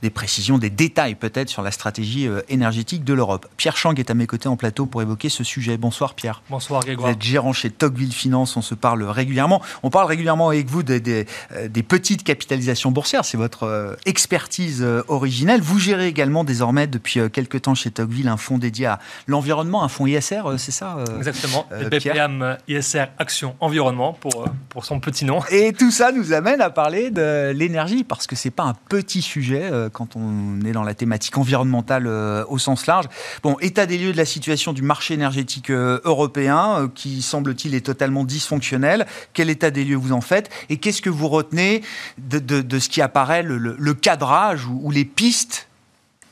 [0.02, 3.46] des précisions, des détails peut-être sur la stratégie euh, énergétique de l'Europe.
[3.56, 5.76] Pierre Chang est à mes côtés en plateau pour évoquer ce sujet.
[5.76, 6.42] Bonsoir Pierre.
[6.48, 7.08] Bonsoir Grégoire.
[7.08, 9.60] Vous êtes gérant chez Tocqueville Finance, on se parle régulièrement.
[9.82, 15.60] On parle régulièrement avec vous des, euh, petites capitalisations boursières, c'est votre euh, expertise originelle.
[15.60, 19.88] Vous gérez également désormais depuis quelques temps chez Tocqueville un fonds dédié à l'environnement, un
[19.88, 25.24] fonds ISR, c'est ça Exactement, le BPM ISR Action Environnement pour, euh, pour son petit
[25.24, 25.40] nom.
[25.50, 29.22] Et tout ça nous amène à parler de l'énergie, parce que c'est pas un petit
[29.22, 33.06] sujet euh, quand on est dans la thématique environnementale euh, au sens large.
[33.42, 38.24] Bon, état des lieux de la situation du marché énergétique européen, qui semble-t-il est totalement
[38.24, 39.06] dysfonctionnel.
[39.32, 40.50] Quel état des lieux vous en faites?
[40.68, 41.82] Et qu'est-ce que vous retenez
[42.18, 45.68] de, ce qui apparaît le, cadrage ou les pistes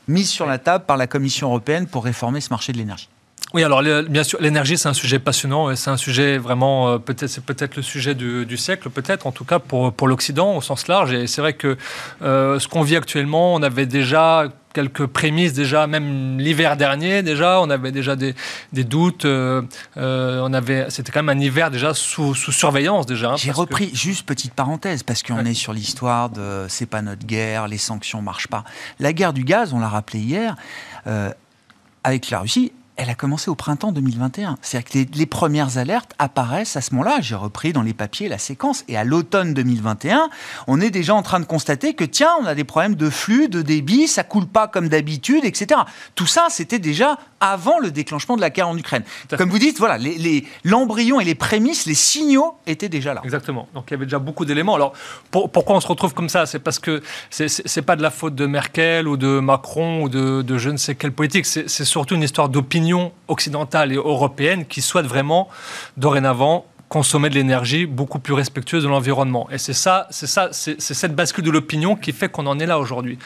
[0.07, 3.09] mises sur la table par la Commission européenne pour réformer ce marché de l'énergie?
[3.55, 6.97] Oui, alors bien sûr, l'énergie, c'est un sujet passionnant et c'est un sujet vraiment, euh,
[6.97, 10.61] peut-être, c'est peut-être le sujet du, siècle, peut-être, en tout cas pour, pour l'Occident au
[10.61, 11.13] sens large.
[11.13, 11.77] Et c'est vrai que
[12.21, 17.61] euh, ce qu'on vit actuellement, on avait déjà quelques prémices déjà, même l'hiver dernier déjà,
[17.61, 18.35] on avait déjà des,
[18.73, 19.23] des doutes.
[19.23, 19.61] Euh,
[19.95, 23.31] on avait, c'était quand même un hiver déjà sous, sous surveillance déjà.
[23.31, 27.25] Hein, J'ai repris juste petite parenthèse parce qu'on est sur l'histoire de c'est pas notre
[27.25, 28.65] guerre, les sanctions marchent pas.
[28.99, 30.57] La guerre du gaz, on l'a rappelé hier,
[32.03, 34.57] avec la Russie, elle a commencé au printemps 2021.
[34.61, 37.17] C'est-à-dire que les, premières alertes apparaissent à ce moment-là.
[37.19, 38.85] J'ai repris dans les papiers la séquence.
[38.87, 40.29] Et à l'automne 2021,
[40.67, 43.49] on est déjà en train de constater que, tiens, on a des problèmes de flux,
[43.49, 45.81] de débit, ça coule pas comme d'habitude, etc.
[46.15, 49.03] Tout ça, c'était déjà avant le déclenchement de la guerre en Ukraine.
[49.37, 49.97] Comme vous dites, voilà,
[50.63, 53.21] l'embryon et les prémices, les signaux étaient déjà là.
[53.23, 53.67] Exactement.
[53.73, 54.75] Donc il y avait déjà beaucoup d'éléments.
[54.75, 54.93] Alors
[55.31, 56.45] pourquoi on se retrouve comme ça?
[56.45, 60.41] C'est parce que c'est pas de la faute de Merkel ou de Macron ou de,
[60.41, 61.45] de je ne sais quelle politique.
[61.45, 62.84] C'est surtout une histoire d'opinion
[63.27, 65.49] occidentale et européenne qui souhaite vraiment
[65.97, 66.65] dorénavant
[66.95, 69.49] consommer de l'énergie beaucoup plus respectueuse de l'environnement.
[69.51, 72.65] Et c'est ça, c'est ça, c'est cette bascule de l'opinion qui fait qu'on en est
[72.65, 73.19] là aujourd'hui.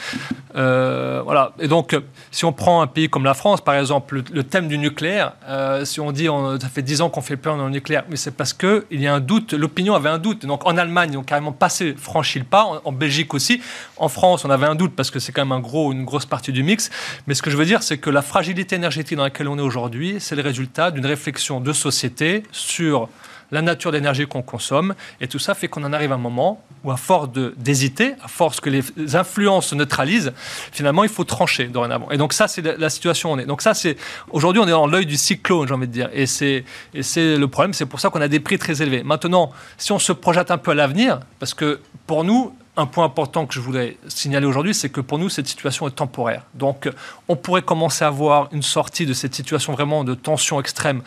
[0.56, 1.54] Euh, voilà.
[1.60, 1.96] Et donc,
[2.32, 5.86] si on prend un pays comme la France, par exemple, le, thème du nucléaire, euh,
[5.86, 6.28] si on dit,
[6.60, 9.02] ça fait dix ans qu'on fait peur dans le nucléaire, mais c'est parce que il
[9.02, 9.54] y a un doute.
[9.54, 10.48] L'opinion avait un doute.
[10.48, 12.64] Donc, en Allemagne, ils ont carrément passé, franchi le pas.
[12.64, 13.62] En, en, Belgique aussi.
[13.98, 16.26] En France, on avait un doute parce que c'est quand même un gros, une grosse
[16.26, 16.90] partie du mix.
[17.28, 19.68] Mais ce que je veux dire, c'est que la fragilité énergétique dans laquelle on est
[19.72, 23.10] aujourd'hui, c'est le résultat d'une réflexion de société sur
[23.52, 24.96] la nature d'énergie qu'on consomme.
[25.22, 28.28] Et tout ça fait qu'on en arrive à un moment où, à force d'hésiter, à
[28.28, 30.34] force que les influences se neutralisent,
[30.72, 32.10] finalement, il faut trancher dorénavant.
[32.12, 33.46] Et donc ça, c'est la, situation où on est.
[33.46, 33.98] Donc ça, c'est
[34.32, 36.10] aujourd'hui, on est dans l'œil du cyclone, j'ai envie de dire.
[36.14, 37.74] Et c'est le problème.
[37.74, 39.04] C'est pour ça qu'on a des prix très élevés.
[39.04, 43.06] Maintenant, si on se projette un peu à l'avenir, parce que pour nous, un point
[43.06, 46.44] important que je voulais signaler aujourd'hui, c'est que pour nous, cette situation est temporaire.
[46.54, 46.90] Donc,
[47.28, 51.02] on pourrait commencer à voir une sortie de cette situation vraiment de tension extrême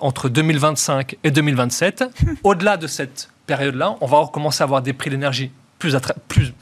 [0.00, 2.04] entre 2025 et 2027.
[2.44, 5.96] Au-delà de cette période-là, on va commencer à avoir des prix d'énergie plus,
[6.28, 6.52] plus,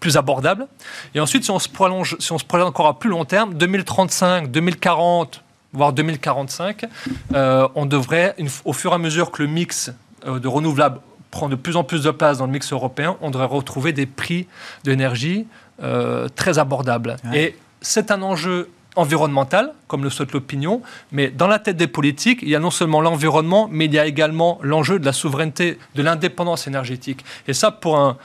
[0.00, 0.66] plus abordables.
[1.14, 3.54] Et ensuite, si on se prolonge, si on se projette encore à plus long terme,
[3.54, 6.86] 2035, 2040, voire 2045,
[7.34, 9.92] euh, on devrait, au fur et à mesure que le mix
[10.26, 13.30] euh, de renouvelables prend de plus en plus de place dans le mix européen, on
[13.30, 14.46] devrait retrouver des prix
[14.84, 15.46] d'énergie
[15.82, 17.16] euh, très abordables.
[17.34, 20.82] Et c'est un enjeu environnemental, comme le souhaite l'opinion,
[21.12, 23.98] mais dans la tête des politiques, il y a non seulement l'environnement, mais il y
[23.98, 27.24] a également l'enjeu de la souveraineté, de l'indépendance énergétique.
[27.46, 28.16] Et ça, pour un,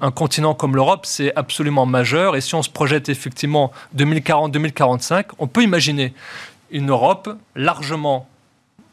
[0.00, 2.34] un continent comme l'Europe, c'est absolument majeur.
[2.36, 6.14] Et si on se projette effectivement 2040-2045, on peut imaginer
[6.70, 8.26] une Europe largement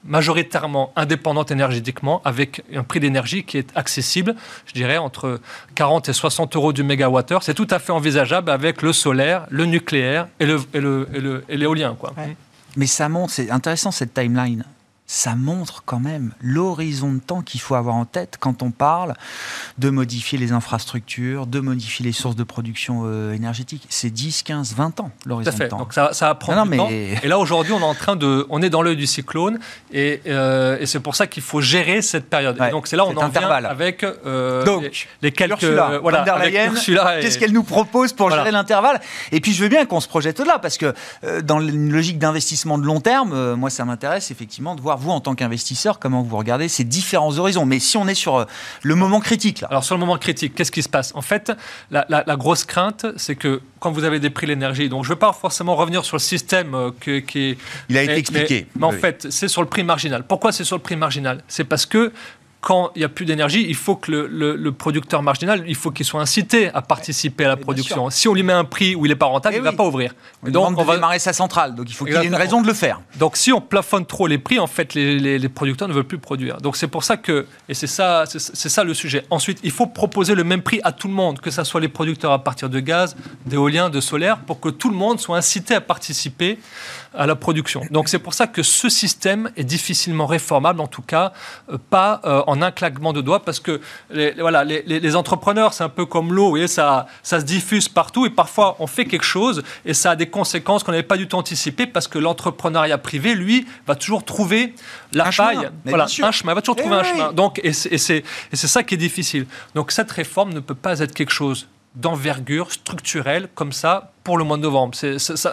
[0.06, 4.36] majoritairement indépendante énergétiquement, avec un prix d'énergie qui est accessible,
[4.66, 5.39] je dirais entre
[5.76, 7.43] 40 et 60 euros du mégawattheure.
[7.43, 11.95] C'est tout à fait envisageable avec le solaire, le nucléaire et l'éolien.
[12.02, 12.36] Le,
[12.78, 14.64] Mais ça c'est intéressant cette timeline
[15.12, 19.16] ça montre quand même l'horizon de temps qu'il faut avoir en tête quand on parle
[19.80, 23.88] de modifier les infrastructures, de modifier les sources de production euh, énergétique.
[23.89, 25.80] C'est 10, 15, 20 ans l'horizon de temps.
[25.80, 26.89] Donc ça, ça va prendre du temps.
[26.89, 29.57] Et là aujourd'hui, on est en train de, on est dans l'œil du cyclone
[29.91, 32.55] et, euh, et c'est pour ça qu'il faut gérer cette période.
[32.70, 36.24] donc c'est là où on en vient avec euh, donc, les, quelques Ursula, voilà,
[37.20, 39.01] qu'est-ce qu'elle nous propose pour gérer l'intervalle?
[39.32, 40.93] Et puis je veux bien qu'on se projette là parce que
[41.41, 45.20] dans une logique d'investissement de long terme, moi ça m'intéresse effectivement de voir vous, en
[45.20, 47.66] tant qu'investisseur, comment vous regardez ces différents horizons?
[47.66, 48.45] Mais si on est sur euh,
[48.84, 49.68] le moment critique, là.
[49.70, 51.12] Alors, sur le moment critique, qu'est-ce qui se passe?
[51.16, 51.52] En fait,
[51.91, 55.14] la, grosse crainte, c'est que quand vous avez des prix de l'énergie, donc je ne
[55.14, 57.58] veux pas forcément revenir sur le système euh, qui,
[57.89, 58.68] Il a été expliqué.
[58.78, 60.24] Mais, en fait, c'est sur le prix marginal.
[60.24, 61.43] Pourquoi c'est sur le prix marginal?
[61.47, 62.12] C'est parce que
[62.62, 66.05] quand il n'y a plus d'énergie, il faut que le, producteur marginal, il faut qu'il
[66.05, 68.10] soit incité à participer à la production.
[68.10, 69.74] Si on lui met un prix où il n'est pas rentable, eh il ne va
[69.76, 70.14] pas ouvrir.
[70.43, 72.74] donc on va démarrer sa centrale, donc il faut qu'il ait une raison de le
[72.74, 73.01] faire.
[73.18, 76.57] Donc si on plafonne trop les prix, en fait, les, producteurs ne veulent plus produire.
[76.57, 79.26] Donc c'est pour ça que, et c'est ça, c'est ça le sujet.
[79.30, 81.88] Ensuite, il faut proposer le même prix à tout le monde, que ce soit les
[81.88, 85.76] producteurs à partir de gaz, d'éolien, de solaire, pour que tout le monde soit incité
[85.76, 86.60] à participer
[87.14, 87.82] à la production.
[87.91, 91.34] Donc c'est pour ça que ce système est difficilement réformable, en tout cas
[91.72, 93.82] euh, pas euh, en un claquement de doigts, parce que
[94.12, 98.30] les, voilà, les, entrepreneurs, c'est un peu comme l'eau, ça, ça se diffuse partout, et
[98.30, 101.38] parfois on fait quelque chose, et ça a des conséquences qu'on n'avait pas du tout
[101.38, 104.76] anticipées, parce que l'entrepreneuriat privé, lui, va toujours trouver
[105.14, 107.34] la un faille, voilà, un chemin, il va toujours trouver un chemin.
[107.34, 109.45] Donc, et c'est ça qui est difficile.
[109.76, 114.43] Donc cette réforme ne peut pas être quelque chose d'envergure structurelle comme ça pour le
[114.43, 114.95] mois de novembre.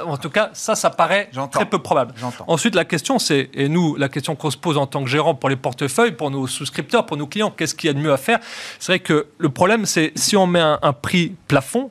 [0.06, 2.14] en tout cas, ça, ça paraît très peu probable.
[2.46, 5.34] Ensuite, la question, c'est, et nous, la question qu'on se pose en tant que gérant
[5.34, 8.12] pour les portefeuilles, pour nos souscripteurs, pour nos clients, qu'est-ce qu'il y a de mieux
[8.12, 8.38] à faire?
[8.78, 11.90] C'est vrai que le problème, c'est si on met un, prix plafond,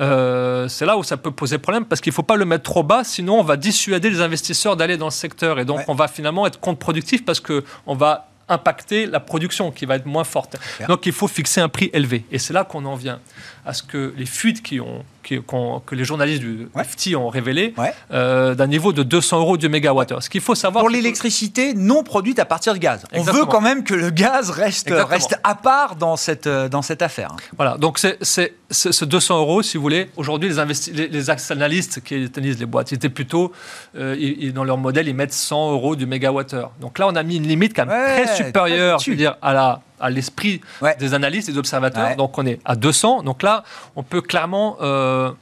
[0.00, 2.64] euh, c'est là où ça peut poser problème parce qu'il ne faut pas le mettre
[2.64, 5.94] trop bas, sinon on va dissuader les investisseurs d'aller dans le secteur et donc on
[5.94, 10.56] va finalement être contre-productif parce qu'on va impacter la production qui va être moins forte.
[10.88, 12.24] Donc il faut fixer un prix élevé.
[12.30, 13.20] Et c'est là qu'on en vient
[13.66, 17.74] à ce que les fuites qui ont, que les journalistes du FT ont révélé
[18.12, 20.22] euh, d'un niveau de 200 euros du mégawattheure.
[20.22, 20.82] Ce qu'il faut savoir.
[20.82, 23.04] Pour l'électricité non produite à partir de gaz.
[23.12, 26.82] On veut quand même que le gaz reste, reste à part dans cette, euh, dans
[26.82, 27.34] cette affaire.
[27.56, 30.10] Voilà, donc c'est ce 200 euros, si vous voulez.
[30.16, 30.50] Aujourd'hui,
[30.92, 33.52] les, les, analystes qui analysent les boîtes, ils étaient plutôt,
[33.96, 36.72] euh, dans leur modèle, ils mettent 100 euros du mégawattheure.
[36.80, 39.54] Donc là, on a mis une limite quand même très supérieure, je veux dire, à
[39.54, 40.60] la à l'esprit
[40.98, 42.14] des analystes et des observateurs.
[42.16, 43.22] Donc on est à 200.
[43.22, 43.64] Donc là,
[43.96, 45.32] on peut clairement euh,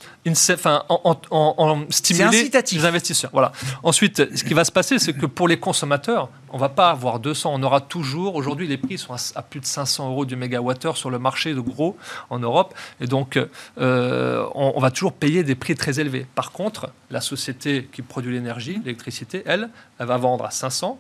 [0.51, 3.31] enfin, en, stimuler les investisseurs.
[3.33, 3.51] Voilà.
[3.83, 6.91] Ensuite, ce qui va se passer, c'est que pour les consommateurs, on ne va pas
[6.91, 7.51] avoir 200.
[7.53, 11.11] On aura toujours, aujourd'hui, les prix sont à, plus de 500 euros du mégawattheure sur
[11.11, 11.97] le marché de gros
[12.31, 12.75] en Europe.
[13.01, 13.39] Et donc,
[13.79, 16.27] euh, on, va toujours payer des prix très élevés.
[16.37, 20.99] Par contre, la société qui produit l'énergie, l'électricité, elle, elle va vendre à 500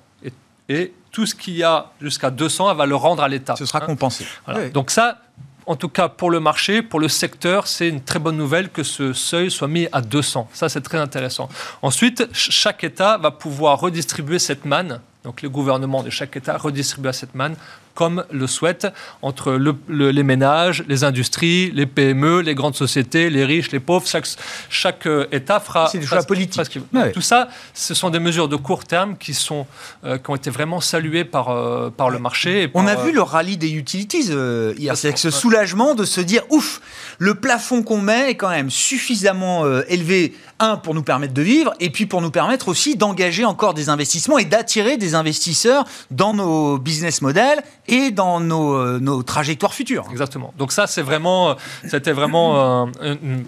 [0.69, 3.55] et, tout ce qu'il y a jusqu'à 200, elle va le rendre à l'État.
[3.55, 3.87] Ce sera hein.
[3.87, 4.27] compensé.
[4.73, 5.19] Donc ça,
[5.67, 8.83] en tout cas pour le marché, pour le secteur, c'est une très bonne nouvelle que
[8.83, 10.49] ce seuil soit mis à 200.
[10.53, 11.49] Ça, c'est très intéressant.
[11.83, 15.01] Ensuite, chaque État va pouvoir redistribuer cette manne.
[15.23, 17.57] Donc les gouvernements de chaque État redistribuent cette manne
[17.95, 18.89] comme le souhaitent
[19.21, 19.53] entre
[19.89, 24.07] les ménages, les industries, les PME, les grandes sociétés, les riches, les pauvres.
[24.07, 24.27] Chaque,
[24.69, 25.89] chaque euh, État fera.
[25.91, 26.79] C'est des choix politiques.
[27.13, 29.67] Tout ça, ce sont des mesures de court terme qui, sont,
[30.05, 32.71] euh, qui ont été vraiment saluées par, euh, par le marché.
[32.75, 34.31] On a vu le rallye des utilities
[34.77, 34.97] hier.
[34.97, 36.81] C'est avec ce soulagement de se dire ouf,
[37.19, 40.35] le plafond qu'on met est quand même suffisamment élevé
[40.83, 44.39] pour nous permettre de vivre, et puis pour nous permettre aussi d'engager encore des investissements
[44.39, 50.07] et d'attirer des investisseurs dans nos business models et dans nos, euh, nos trajectoires futures.
[50.11, 50.53] Exactement.
[50.59, 51.55] Donc ça, c'est vraiment, euh,
[51.89, 53.45] c'était vraiment euh, une,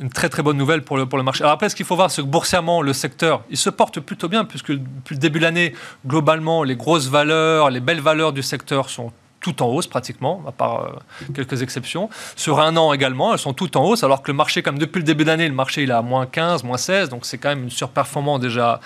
[0.00, 1.42] une, très très bonne nouvelle pour le, pour le marché.
[1.42, 4.28] Alors après, ce qu'il faut voir, c'est que boursièrement, le secteur, il se porte plutôt
[4.28, 5.74] bien, puisque depuis le début de l'année,
[6.06, 9.12] globalement, les grosses valeurs, les belles valeurs du secteur sont
[9.44, 12.08] tout en hausse pratiquement, à part euh, quelques exceptions.
[12.34, 15.00] Sur un an également, elles sont toutes en hausse, alors que le marché, comme depuis
[15.00, 17.50] le début d'année, le marché il est à moins 15, moins 16, donc c'est quand
[17.50, 18.80] même une surperformance déjà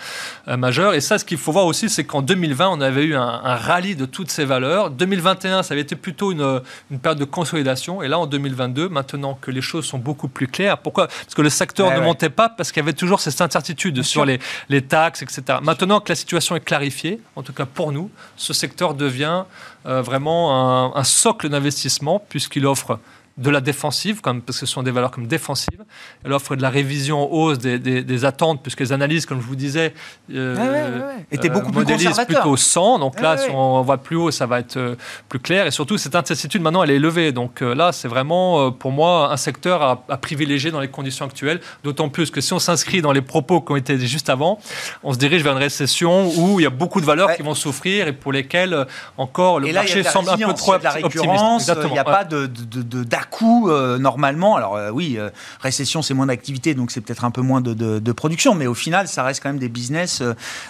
[0.48, 0.94] euh, majeure.
[0.94, 3.94] Et ça, ce qu'il faut voir aussi, c'est qu'en 2020, on avait eu un, rallye
[3.94, 4.90] de toutes ces valeurs.
[4.90, 8.02] 2021, ça avait été plutôt une, une, période de consolidation.
[8.02, 11.06] Et là, en 2022, maintenant que les choses sont beaucoup plus claires, pourquoi?
[11.06, 14.24] Parce que le secteur ne montait pas, parce qu'il y avait toujours cette incertitude sur
[14.24, 15.58] les, les taxes, etc.
[15.62, 19.44] Maintenant que la situation est clarifiée, en tout cas pour nous, ce secteur devient
[19.77, 22.98] euh, vraiment un, un socle d'investissement puisqu'il offre
[23.38, 25.84] de la défensive, comme, parce que ce sont des valeurs comme défensives.
[26.24, 29.54] Elle offre de la révision hausse des, des, attentes, puisque les analyses, comme je vous
[29.54, 29.94] disais,
[30.34, 32.42] euh, étaient beaucoup plus conservateurs.
[32.42, 32.98] plutôt 100.
[32.98, 34.96] Donc là, si on voit plus haut, ça va être euh,
[35.28, 35.66] plus clair.
[35.66, 37.30] Et surtout, cette incertitude, maintenant, elle est élevée.
[37.30, 40.88] Donc euh, là, c'est vraiment, euh, pour moi, un secteur à, à, privilégier dans les
[40.88, 41.60] conditions actuelles.
[41.84, 44.58] D'autant plus que si on s'inscrit dans les propos qui ont été juste avant,
[45.04, 47.54] on se dirige vers une récession où il y a beaucoup de valeurs qui vont
[47.54, 48.86] souffrir et pour lesquelles
[49.16, 51.72] encore le marché semble un peu trop optimiste.
[51.84, 54.56] Il n'y a pas de, de, de coût euh, normalement.
[54.56, 58.12] Alors euh, oui, euh, récession, c'est moins d'activité, donc c'est peut-être un peu moins de,
[58.12, 60.22] production, mais au final, ça reste quand même des business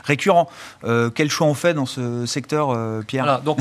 [0.05, 0.51] récurrents.
[1.15, 3.59] quel choix on fait dans ce secteur, Pierre Donc,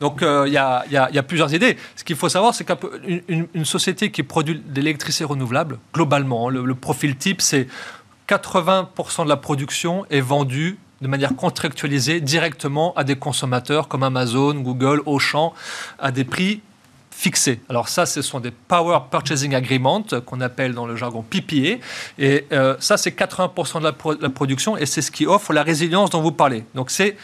[0.00, 1.76] donc il y, a, plusieurs idées.
[1.96, 6.64] Ce qu'il faut savoir, c'est qu'une une, société qui produit de l'électricité renouvelable, globalement, le,
[6.64, 7.66] le profil type, c'est
[8.28, 14.54] 80% de la production est vendue de manière contractualisée directement à des consommateurs comme Amazon,
[14.54, 15.54] Google, Auchan,
[15.98, 16.60] à des prix
[17.18, 17.60] fixés.
[17.68, 21.84] Alors ça, ce sont des Power Purchasing Agreements qu'on appelle dans le jargon PPA.
[22.16, 26.10] Et euh, ça, c'est 80% de la, production et c'est ce qui offre la résilience
[26.10, 26.64] dont vous parlez.
[26.76, 27.16] Donc c'est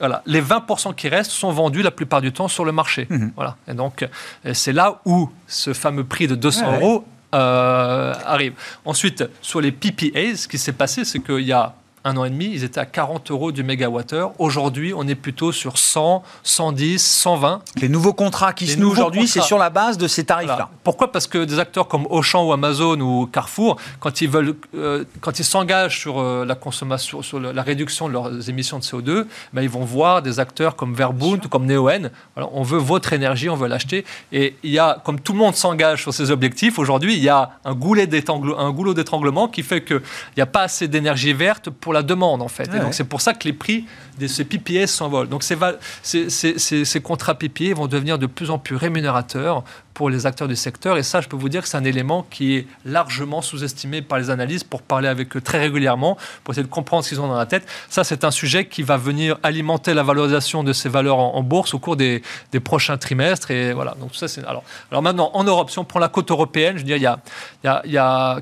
[0.00, 3.06] voilà, les 20% qui restent sont vendus la plupart du temps sur le marché.
[3.08, 3.32] Mhm.
[3.36, 3.56] Voilà.
[3.66, 8.52] Et donc, euh, c'est là où ce fameux prix de 200 euros euh, arrive.
[8.84, 11.74] Ensuite, sur les PPAs, ce qui s'est passé, c'est qu'il y a
[12.08, 14.32] un an et demi, ils étaient à 40 euros du mégawattheure.
[14.38, 17.60] Aujourd'hui, on est plutôt sur 100, 110, 120.
[17.80, 20.70] Les nouveaux contrats qui se nouent aujourd'hui, c'est sur la base de ces tarifs-là.
[20.82, 21.12] Pourquoi?
[21.12, 25.38] Parce que des acteurs comme Auchan ou Amazon ou Carrefour, quand ils veulent, euh, quand
[25.38, 29.62] ils s'engagent sur euh, la consommation, sur la réduction de leurs émissions de CO2, ben,
[29.62, 32.10] ils vont voir des acteurs comme Verbund ou comme Neoen.
[32.36, 34.04] on veut votre énergie, on veut l'acheter.
[34.32, 37.28] Et il y a, comme tout le monde s'engage sur ces objectifs, aujourd'hui, il y
[37.28, 38.08] a un, goulet
[38.56, 40.00] un goulot d'étranglement qui fait qu'il
[40.36, 42.68] n'y a pas assez d'énergie verte pour la demande, en fait.
[42.74, 43.84] et donc, c'est pour ça que les prix
[44.18, 45.28] de ces PPS s'envolent.
[45.28, 45.56] Donc, ces,
[46.02, 50.56] ces, ces, contrats PPA vont devenir de plus en plus rémunérateurs pour les acteurs du
[50.56, 50.96] secteur.
[50.96, 54.18] Et ça, je peux vous dire que c'est un élément qui est largement sous-estimé par
[54.18, 57.26] les analystes pour parler avec eux très régulièrement, pour essayer de comprendre ce qu'ils ont
[57.26, 57.66] dans la tête.
[57.88, 61.74] Ça, c'est un sujet qui va venir alimenter la valorisation de ces valeurs en, bourse
[61.74, 62.22] au cours des,
[62.52, 63.50] des, prochains trimestres.
[63.50, 63.96] Et voilà.
[64.00, 64.44] Donc, ça, c'est.
[64.44, 67.02] Alors, alors maintenant, en Europe, si on prend la côte européenne, je veux dire, il
[67.02, 67.18] y a.
[67.64, 68.40] Il y a, il y a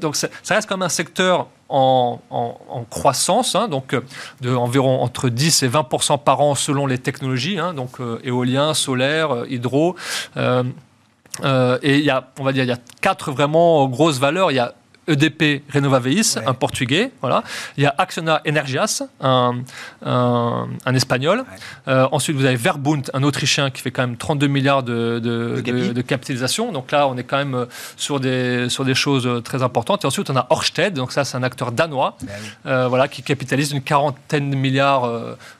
[0.00, 3.94] donc, ça reste comme un secteur en, croissance, hein, donc
[4.40, 8.74] de environ entre 10 et 20% par an selon les technologies, hein, donc euh, éolien,
[8.74, 9.96] solaire, euh, hydro.
[10.36, 14.50] Euh, et il y a, on va dire, il y a quatre vraiment grosses valeurs.
[14.50, 14.74] Il y a
[15.08, 17.10] EDP Renovaveis, un portugais.
[17.20, 17.42] Voilà.
[17.76, 19.62] Il y a Acciona Energias, un,
[20.04, 21.44] un, espagnol.
[21.88, 26.02] Euh, ensuite, vous avez Verbund, un autrichien qui fait quand même 32 milliards de, de,
[26.02, 26.72] capitalisation.
[26.72, 30.04] Donc là, on est quand même euh, sur des, sur des choses euh, très importantes.
[30.04, 32.16] Et ensuite, on a Orsted, donc ça, c'est un acteur danois,
[32.64, 35.10] ben voilà, qui capitalise une quarantaine de milliards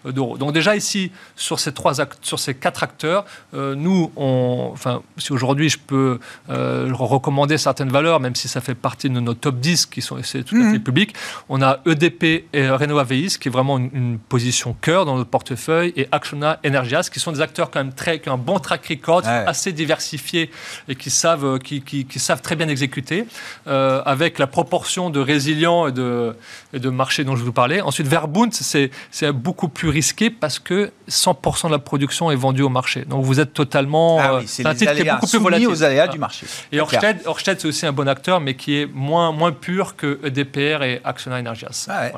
[0.05, 0.37] d'euros.
[0.37, 5.69] Donc déjà ici, sur ces, trois sur ces quatre acteurs, nous, on, enfin, si aujourd'hui
[5.69, 10.03] je peux recommander certaines valeurs, même si ça fait partie de notre top 10 qui
[10.03, 11.15] sont c'est tout à fait public.
[11.49, 15.93] On a EDP et Renault Avis qui est vraiment une, position cœur dans notre portefeuille
[15.97, 18.87] et Actiona Energias qui sont des acteurs quand même très qui ont un bon track
[18.89, 20.51] record, assez diversifié
[20.89, 23.27] et qui savent euh, qui, qui, savent très bien exécuter
[23.67, 26.35] euh, avec la proportion de résilients et de,
[26.73, 27.81] et de marché dont je vous parlais.
[27.81, 32.69] Ensuite, Verbund, c'est beaucoup plus risqué parce que 100% de la production est vendue au
[32.69, 33.05] marché.
[33.05, 35.69] Donc vous êtes totalement ah oui, euh, c'est un titre qui est beaucoup plus volatile.
[35.69, 36.47] aux aléas du marché.
[36.73, 40.19] Et Orsted, Orsted c'est aussi un bon acteur, mais qui est moins moins, pur que
[40.25, 41.87] EDPR et Acciona Energias.
[41.89, 42.11] Ah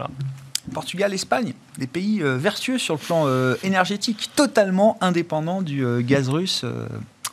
[0.73, 1.55] Portugal, Espagne.
[1.79, 3.27] des pays vertueux sur le plan
[3.65, 6.65] énergétique, totalement indépendants du gaz russe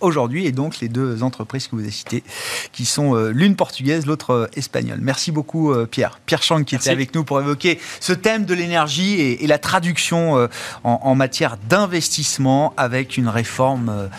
[0.01, 2.23] aujourd'hui, et donc les deux entreprises que vous avez citées,
[2.71, 4.99] qui sont euh, l'une portugaise, l'autre euh, espagnole.
[5.01, 6.19] Merci beaucoup euh, Pierre.
[6.25, 10.49] Pierre Chang qui était avec nous pour évoquer ce thème de l'énergie et, la traduction
[10.83, 14.09] en, matière d'investissement avec une réforme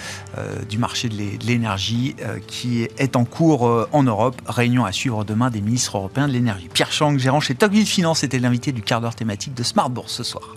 [0.71, 1.17] du marché de
[1.47, 2.17] l'énergie
[2.47, 4.41] qui est en cours en Europe.
[4.47, 6.69] Réunion à suivre demain des ministres européens de l'énergie.
[6.73, 10.15] Pierre Chang, gérant chez Tocqueville Finance, était l'invité du quart d'heure thématique de Smart Bourse
[10.15, 10.57] ce soir.